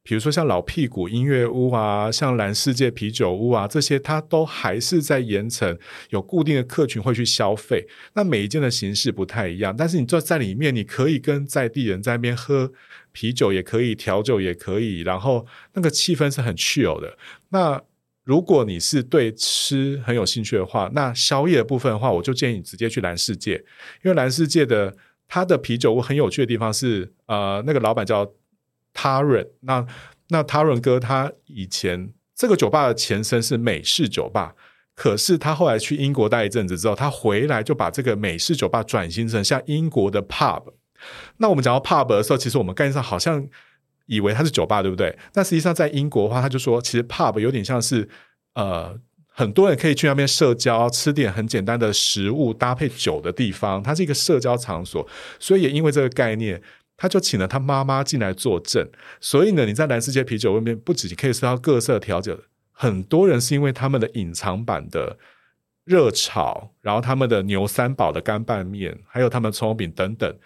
[0.02, 5.78] 比如说像老屁股音乐屋啊，像蓝世界啤酒屋啊，这些它都还是在盐城
[6.08, 7.86] 有固定的客群会去消费。
[8.14, 12.72] 那每一间的形式不太一样，但是你坐在里面，你可以跟在地人在那边喝
[13.12, 17.18] 啤酒，也可以调酒，也可以，然后那个气氛是很 chill 的。
[17.50, 17.82] 那
[18.24, 23.56] 如果你是对吃很有兴趣的话，那宵夜的部分的话，我就建议你直接去蓝世界，
[24.02, 24.96] 因为蓝世界的
[25.28, 28.32] 它的啤酒屋很有趣的地方是，呃，那个老板叫。
[28.92, 29.86] 他润，那
[30.28, 34.54] 那他润哥他以前这个酒吧的前身是美式酒吧，
[34.94, 40.62] 可是他后来去英国待一阵子之后，他回来就把这个美式酒吧转型成像英国的 pub。
[41.38, 43.46] 那我们讲到 pub 的时候，其实我们概念上好像
[44.06, 45.16] 以为它是酒吧，对不对？
[45.32, 48.08] 但实际上在英国的话，他就说其实 pub 有点像是
[48.54, 55.06] 呃很多人可以去那边社交，吃点很简单的食物搭配酒的地方，它是一个社交场所，
[55.38, 56.62] 所以也因为这个概念。
[57.00, 58.86] 他就请了他妈妈进来坐镇，
[59.22, 62.38] 所以呢，你在蓝世界啤酒外面不止可以吃到各色调酒，
[62.72, 65.16] 很多人是因为他们的隐藏版的
[65.84, 70.36] 热炒，然后他们的牛三宝的干拌面，还有他们葱油饼等等，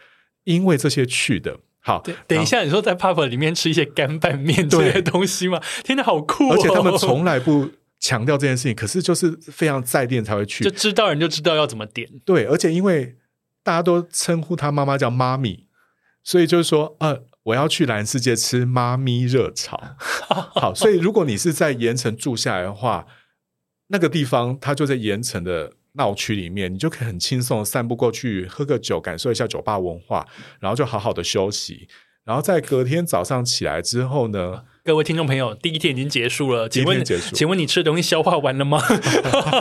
[0.45, 1.59] 因为这些去的。
[1.81, 5.61] 好，等一下，你说在 pub 里面吃一些干拌面这些东西吗？
[5.83, 6.55] 天哪，好酷哦！
[6.55, 12.09] 而且他们从来不强调这件事情，可是就是非常在店才会去，就知道人就知道要怎么点。
[12.25, 13.17] 对，而且因为
[13.65, 15.64] 大家都称呼他妈妈叫妈咪。
[16.25, 19.79] 所以就是说，呃，我要去蓝世界吃妈咪热炒。
[20.57, 23.07] 好，所以如果你是在盐城住下来的话，
[23.89, 30.27] 那个地方它就在盐城的闹区里面，你就可以很轻松散步过去，喝个酒，感受一下酒吧文化，
[30.59, 31.87] 然后就好好的休息。
[32.25, 38.81] 然后在隔天早上起来之后呢，各位听众朋友，第一天已经结束了，请问结束，请问你吃的东西消化完了吗？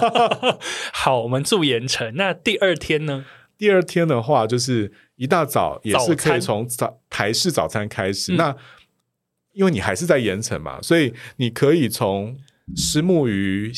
[0.94, 3.26] 好，我们住盐城，那第二天呢？
[3.64, 4.92] 第二天的话就是。
[5.16, 8.34] 一大早也是可以从早台式早餐开始。
[8.34, 8.54] 那
[9.52, 12.36] 因为你还是在盐城嘛，所以你可以从
[12.76, 13.72] 虱目鱼、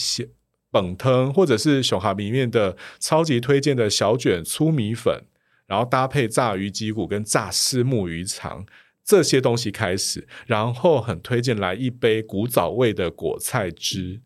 [0.71, 5.25] 本汤，或者是熊哈里面的超级推荐的小卷粗米粉，
[5.67, 8.65] 然后搭配炸鱼脊骨跟炸虱目鱼肠
[9.03, 14.21] 这些东西开始，然后很推荐来一杯古早味的果菜汁。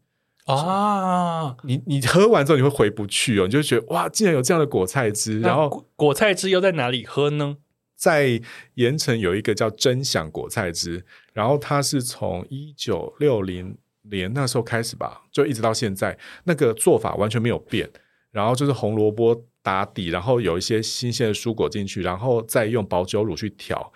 [0.56, 7.58] 啊，你你喝完之后你会回不去哦，你就觉得哇，竟然有这样的果菜汁，然后果菜汁又在哪里喝呢？
[7.96, 8.42] 在
[8.76, 17.88] 盐城有一个叫真享果菜汁，然后它是从一九六零年那时候开始吧，就一直到现在，那个做法完全没有变，
[18.32, 23.92] 然后就是红萝卜打底，然后有一些新鲜的蔬果进去，然后再用保酒乳去调，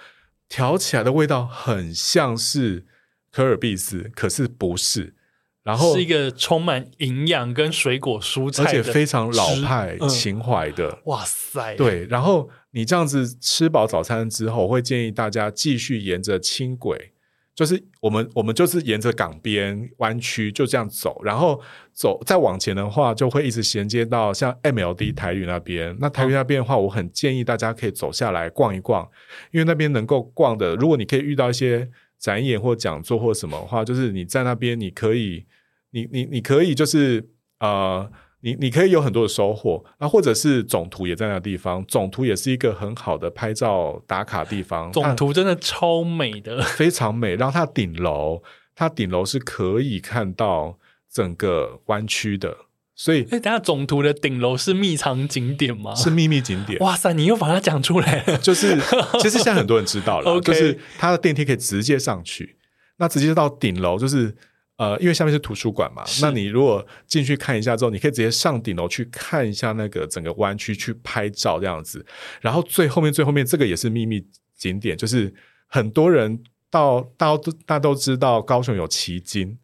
[0.48, 2.86] 调起来的味道很像是
[3.32, 5.16] 可尔必思，可是不是。
[5.64, 10.90] 然后是一个充满营养跟水果蔬菜，而且非常老派情怀的。
[10.90, 11.74] 嗯、哇塞！
[11.78, 17.14] 对，然后你这样子吃饱早餐之后，我会建议大家继续沿着轻轨，
[17.56, 21.62] 就是我们我们就是沿着港边湾区就这样走，然后
[21.94, 25.96] 走再往前的话，就会一直衔接到像 MLD 台语那边。
[26.02, 29.10] 那台语那边的话，我很建议大家可以走下来逛一逛，
[29.52, 35.46] 因为那边能够逛的，如果你可以遇到一些展演或讲座或什么的话，就是你在那边你可以。
[35.94, 37.30] 你你你可以就是
[37.60, 38.12] 呃，
[38.42, 44.92] 你你可以有很多的收获，那或者是总图也在那个地方，总图也是一个很好的拍照打卡地方。
[44.92, 47.36] 总图真的超美的， 非常美。
[47.36, 48.42] 然后它顶楼，
[48.76, 50.78] 它顶楼是可以看到
[51.10, 52.58] 整个湾区的，
[52.96, 55.94] 所以哎，等下总图的顶楼是秘藏景点吗？
[55.96, 56.80] 是秘密景点。
[56.80, 58.78] 哇塞，你又把它讲出来了，就是
[59.20, 62.58] 其实现在很多人知道了 就是它的电梯可以直接上去，
[62.98, 64.36] 那直接到顶楼就是。
[64.84, 72.06] 呃，因为下面是图书馆嘛，那你如果进去看一下之后，你可以直接上顶楼去看一下那个整个湾区去拍照这样子。
[72.42, 74.28] 然后最后面最后面这个也是秘密
[74.58, 75.34] 景点，就是
[75.68, 79.58] 很多人到大都大家都知道高雄有旗津。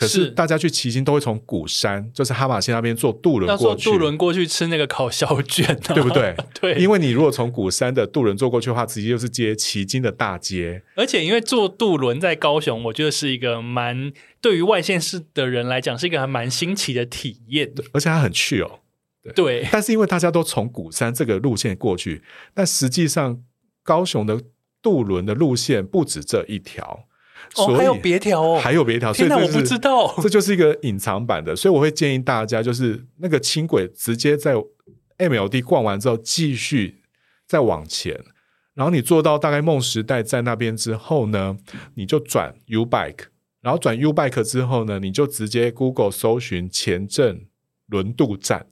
[0.00, 3.84] 可是大家去骑行都会从鼓山，就是哈玛星那边坐渡轮过去。
[3.84, 6.34] 渡轮过去吃那个烤小卷，啊，对不对？
[6.58, 10.82] 对，因为你如果从鼓山的渡轮坐过去的话，直接就是接旗津的大街。
[10.96, 14.10] 而且因为坐渡轮在高雄，我觉得是一个蛮
[14.40, 17.70] 对于外县市的人来讲是一个还蛮新奇的体验。
[17.92, 18.80] 而且它很去哦。
[19.22, 22.22] 对，对，但是因为大家都从鼓山这个路线过去，
[22.54, 23.42] 但实际上
[23.82, 24.40] 高雄的
[24.80, 27.04] 渡轮的路线不止这一条。
[27.56, 34.54] 哦，还有别条哦，还有别条，天哪，我不知道，这就是一个隐藏版的，所以我会建议大家，就是那个轻轨直接在
[35.18, 37.02] MLD 逛完之后，继续
[37.46, 38.18] 再往前，
[38.74, 41.56] 然后你坐到大概梦时代在那边之后呢，
[41.94, 43.24] 你就转 U Bike，
[43.60, 47.46] 然后转 U Bike 之后呢，你就直接 Google 搜寻前镇
[47.88, 48.66] 轮渡站，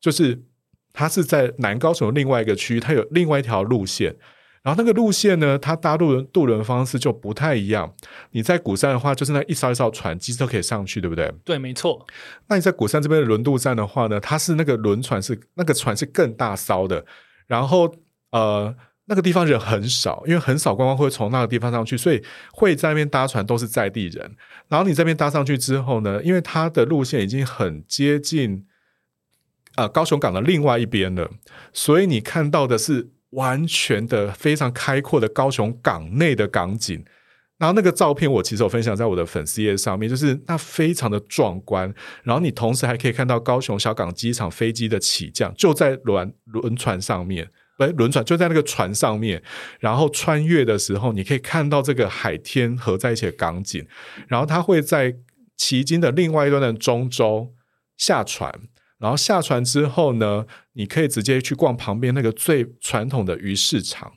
[0.00, 0.44] 就是
[0.92, 4.14] 它是在南高雄另外一个区域，它有另外一条路线。
[4.64, 7.94] 然后那个路线呢，它搭渡轮渡轮方式就不太一样。
[8.30, 11.30] 你在鼓山的话，就是那一艘一艘船，机车可以上去，对不对？
[11.44, 12.06] 对，没错。
[12.48, 17.04] 那你在鼓山这边的轮渡站的话呢，它是那个轮船是那个船是更大艘的。
[17.46, 17.94] 然后
[18.30, 18.74] 呃，
[19.04, 24.34] 那个地方人很少，因为很少观光会从那个地方上去，所以会在那边搭船都是在地人。
[24.68, 28.64] 然后你这边搭上去之后呢，因为它的路线已经很接近
[29.74, 31.30] 啊、呃、高雄港的另外一边了，
[31.74, 33.10] 所以你看到的是。
[33.34, 37.04] 完全的非常开阔的高雄港内的港景，
[37.58, 41.92] 然后那个照片我其实有分享在我的粉丝页上面，就是那非常的壮观。
[42.22, 47.48] 然后你同时还可以看到高雄小港机场飞机的起降，就在轮轮船上面，
[47.78, 49.42] 不，轮船就在那个船上面。
[49.80, 53.86] 然后穿越的时候，你可以看到这个海天合在一起的港景。
[54.28, 55.16] 然后它会在
[55.56, 57.54] 旗津的另外一端的中洲
[57.96, 58.52] 下船。
[59.04, 64.10] 然后下船之后呢，你可以直接去逛旁边那个最传统的鱼市场，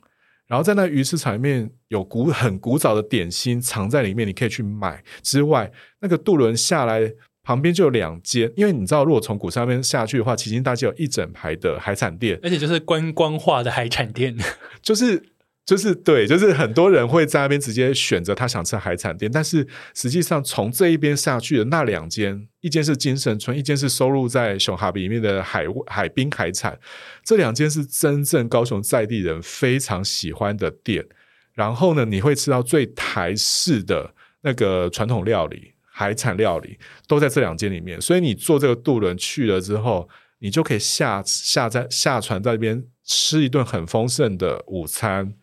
[0.46, 5.04] 然后在那鱼市场里面有古很古早的点心藏在里面，你可以去买。
[5.22, 5.70] 之外，
[6.00, 7.12] 那个渡轮下来
[7.42, 14.34] 旁边就有两间，因为你知道，如果从鼓山那边下去的话，旗津大街有一整排的海产店，而且就是观光化的海产店，
[14.80, 15.22] 就是。
[15.68, 26.80] 就是对，就是很多人会在那边直接选择他想吃海产店，但是实际上从这一边下去的那两间，一间是金盛村，一间是收录在熊哈比里面的海海滨海产，
[27.22, 31.04] 这两间是真正高雄在地人非常喜欢的店。
[31.52, 38.00] 然后呢，你会吃到最台式的那个传统料理、海产料理，都在这两间里面。
[38.00, 40.08] 所以你坐这个渡轮去了之后，
[40.38, 45.34] 你就可以下下在下船在那边吃一顿很丰盛的午餐。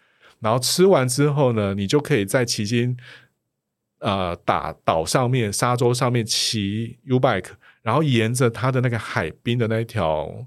[0.45, 2.95] 然后吃完之后呢，你就可以在旗津，
[3.97, 7.49] 呃，打岛上面沙洲上面骑 U bike，
[7.81, 10.45] 然后沿着它的那个海滨的那一条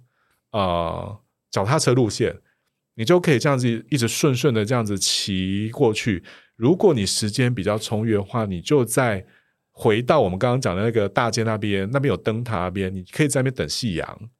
[0.53, 1.19] 呃
[1.51, 2.39] 脚踏车路线，
[2.95, 6.23] 你就可以这样子一直顺顺的这样子骑过去。
[6.55, 9.27] 如果你时间比较充裕的话，你就在
[9.73, 14.31] 回到我们刚刚讲的那个大街那边，那边有灯塔那边，你可以在那边等夕阳。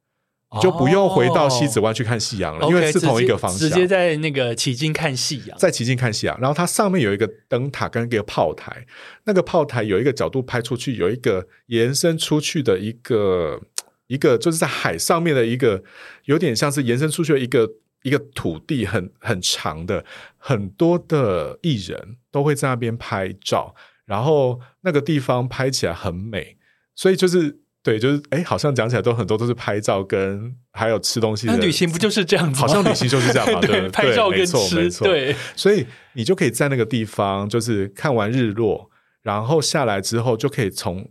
[0.59, 6.35] 就不用回到西子湾去看夕阳了，哦、因为是同一个方向，直接，直接在那个旗津看夕阳，在旗津看夕阳。
[6.41, 8.83] 然后它上面有一个灯塔跟一个炮台，
[9.25, 13.61] 那个炮台有一个角度拍出去，有一个延伸出去的一个
[14.07, 15.83] 一个，就是在海上面的一个，
[16.25, 17.69] 有点像是延伸出去的一个
[18.01, 20.03] 一个土地很，很很长的，
[20.39, 26.57] 很多的艺人都会在那边拍照，然后那个地方拍起来很美，
[26.95, 27.59] 所以就是。
[27.89, 31.53] 对，就是哎，好像讲起来都很多都是拍照跟还有吃东西的。
[31.53, 32.67] 那旅行不就是这样子吗？
[32.67, 35.35] 好像旅行就是这样嘛， 对，对，拍照跟吃，对。
[35.55, 38.91] 所以你就可以在那个地方，就是看完日落，
[39.23, 41.09] 然后下来之后，就可以从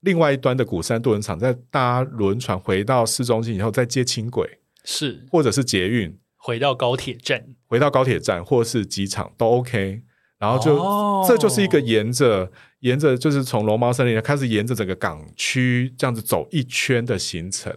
[0.00, 10.02] 另外一端的古山渡轮场再搭轮船回到市中心，以后再接轻轨，是，或者是捷运回到高铁站，回到高铁站或是机场都 OK。
[10.36, 12.50] 然后就、哦、这就是一个沿着
[12.84, 17.74] 沿着就是从龙猫森林开始沿着整个港区这样子走一圈的行程，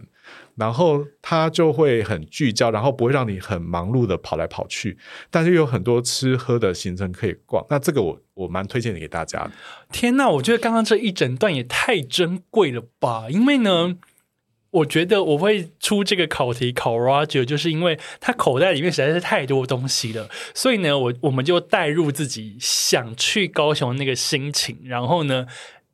[0.54, 4.98] 然后它就会很聚焦，然后不会让你很忙碌的跑来跑去，
[5.30, 7.64] 但是又有很多吃喝的行程可以逛。
[7.70, 9.50] 那这个我我蛮推荐给大家。
[9.90, 13.30] 天呐，我觉得刚刚这一整段也太珍贵了吧！
[13.30, 13.96] 因为呢。
[14.70, 25.46] 我觉得我会出这个考题考 Roger，就是因为他口袋里面实在是太多东西了，所以呢，我我们就带入自己想去高雄那个心情，然后呢，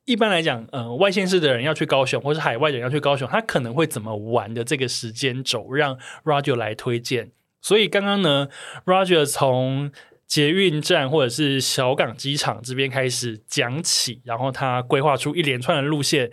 [0.04, 7.30] 一般来讲，呃，外县市的人要去高雄，或是海外的人要去高雄，他可能会怎么玩的这个时间轴，让 Roger 来推荐。
[7.62, 8.48] 所以刚刚呢
[8.84, 9.92] ，Roger 从
[10.26, 16.30] 捷运站或者是小港机场这边开始讲起，然后他规划出一连串的路线：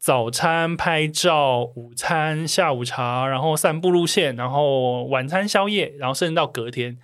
[0.00, 6.98] 早餐、拍照、午餐、下午茶，然后散步路线，然后晚餐、宵夜，然后甚至到隔天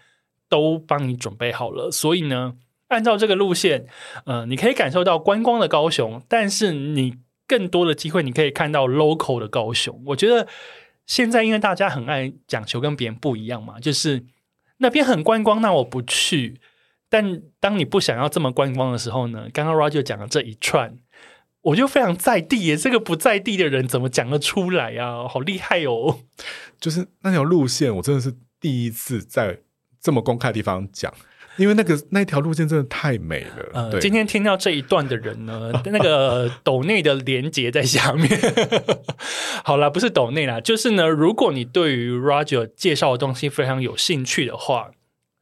[0.49, 1.91] 都帮你准备好了。
[1.91, 2.55] 所以呢，
[2.89, 3.87] 按照这个路线，
[4.25, 7.17] 呃，你可以感受到观光的高雄，但是你
[7.47, 10.03] 更多的机会，你可以看到 local 的高雄。
[10.07, 10.49] 我觉得
[11.07, 14.25] 现在因为大家很爱讲求跟别人不一样嘛，就是。
[14.79, 16.61] 那边很观光，那我不去。
[17.09, 19.49] 但当你不想要这么观光的时候呢？
[19.51, 20.99] 刚刚 Roger 讲的这一串，
[21.67, 22.77] 我就非常在地耶。
[22.77, 25.27] 这个不在地的人怎么讲得出来啊？
[25.27, 26.21] 好厉害哦！
[26.81, 29.59] 就是那条路线，我真的是第一次在
[30.01, 31.13] 这么公开的地方讲。
[31.57, 33.71] 因为那个那条路线真的太美了。
[33.73, 38.29] 呃，今天听到这一段的人呢，那个抖内的连接在下面。
[39.65, 44.91] 好啦，不是抖内啦，就是呢，如果你对于 Roger 介绍的东西非常有兴趣的话，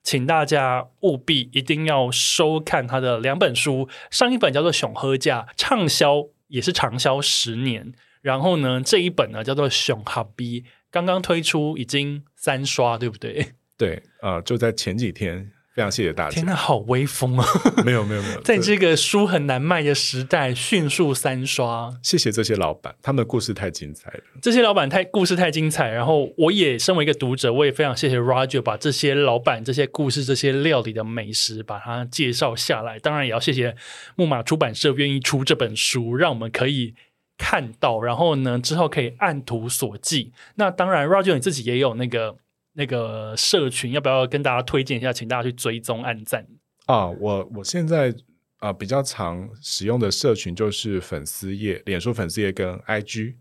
[0.04, 3.88] 请大家务必一定要收看他的两本书。
[4.10, 7.92] 上一本叫做《熊喝价》，畅销也是长销十年。
[8.20, 10.60] 然后呢，这一本呢叫做《熊哈逼》，
[10.90, 13.54] 刚刚推出已经三刷，对不对？
[13.76, 15.50] 对，呃，就在前几天。
[15.74, 16.30] 非常谢谢大家！
[16.30, 17.44] 天哪，好威风啊！
[17.84, 21.92] 没有没有没有， 在这个书很难卖的时代，迅速三刷。
[22.00, 24.20] 谢谢这些老板，他们的故事太精彩了。
[24.40, 33.00] 这些老板太故事太精彩，然后我也身为一个读者，我也非常谢谢 Roger 把这些老板、这些故事、这些料理的美食把它介绍下来。
[33.00, 33.74] 当然，也要谢谢
[34.14, 36.94] 木马出版社愿意出这本书，让我们可以
[37.36, 40.30] 看到，然后呢，之后可以按图索骥。
[40.54, 42.36] 那当然，Roger 你自己也有那个。
[42.74, 45.12] 那个社群要不要跟大家推荐一下？
[45.12, 46.46] 请大家去追踪、按赞
[46.86, 47.08] 啊！
[47.08, 48.10] 我我现在
[48.58, 53.36] 啊、呃、比较常使用的社群就是粉丝页，脸书粉丝页跟 IG。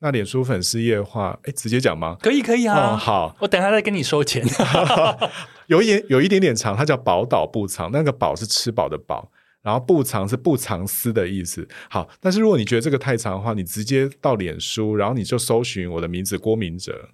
[0.00, 2.16] 那脸书粉丝页的话，哎，直接讲吗？
[2.20, 2.94] 可以，可以啊。
[2.94, 4.44] 哦、好，我等下再跟你收钱。
[5.68, 9.30] 有一点有一点点长，它叫宝岛不藏，那个宝是吃饱的饱，
[9.62, 11.68] 然后不藏是不藏私的意思。
[11.88, 17.10] 好，但是如果你觉得这个太长的话，你直接到脸书，然后你就搜寻我的名字郭明哲。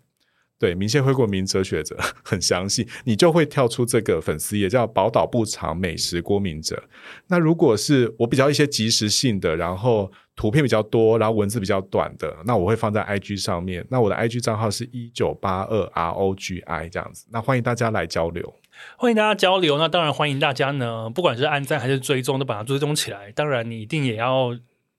[0.59, 6.83] 对，明谢回国民哲学者 很详细，你就会跳出这个粉丝页，叫“宝岛不长美食郭明哲”。
[7.29, 13.87] 那如果是我比较一些即时性的，然后图片比较多，然后文字比较短的，那我会放在 IG 上面。
[13.89, 17.27] 那我的 IG 账号是一九八二 ROGI 这样子。
[17.31, 18.55] 那欢迎大家来交流，
[18.97, 19.79] 欢迎大家交流。
[19.79, 23.31] 那当然欢迎大家呢，不管是按赞还是追踪，都把它追踪起来。
[23.31, 24.59] 当然，你一定也要。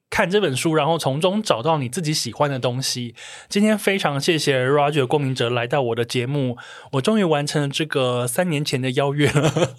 [0.09, 3.15] 看这本书，然后从中找到你自己喜欢的东西。
[3.47, 6.57] 今天非常谢谢 Roger 郭明哲来到我的节目，
[6.93, 9.75] 我终于完成了这个三年前的邀约了。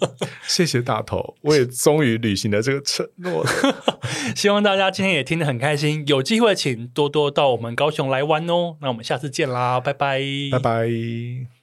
[0.47, 3.49] 谢谢大头，我也终于履行了这个承诺了。
[4.35, 8.77] 希望大家今天也听得很开心，有机会请多多到我们高雄来玩哦。
[8.81, 10.21] 那我们下次见啦，拜拜，
[10.51, 11.60] 拜拜。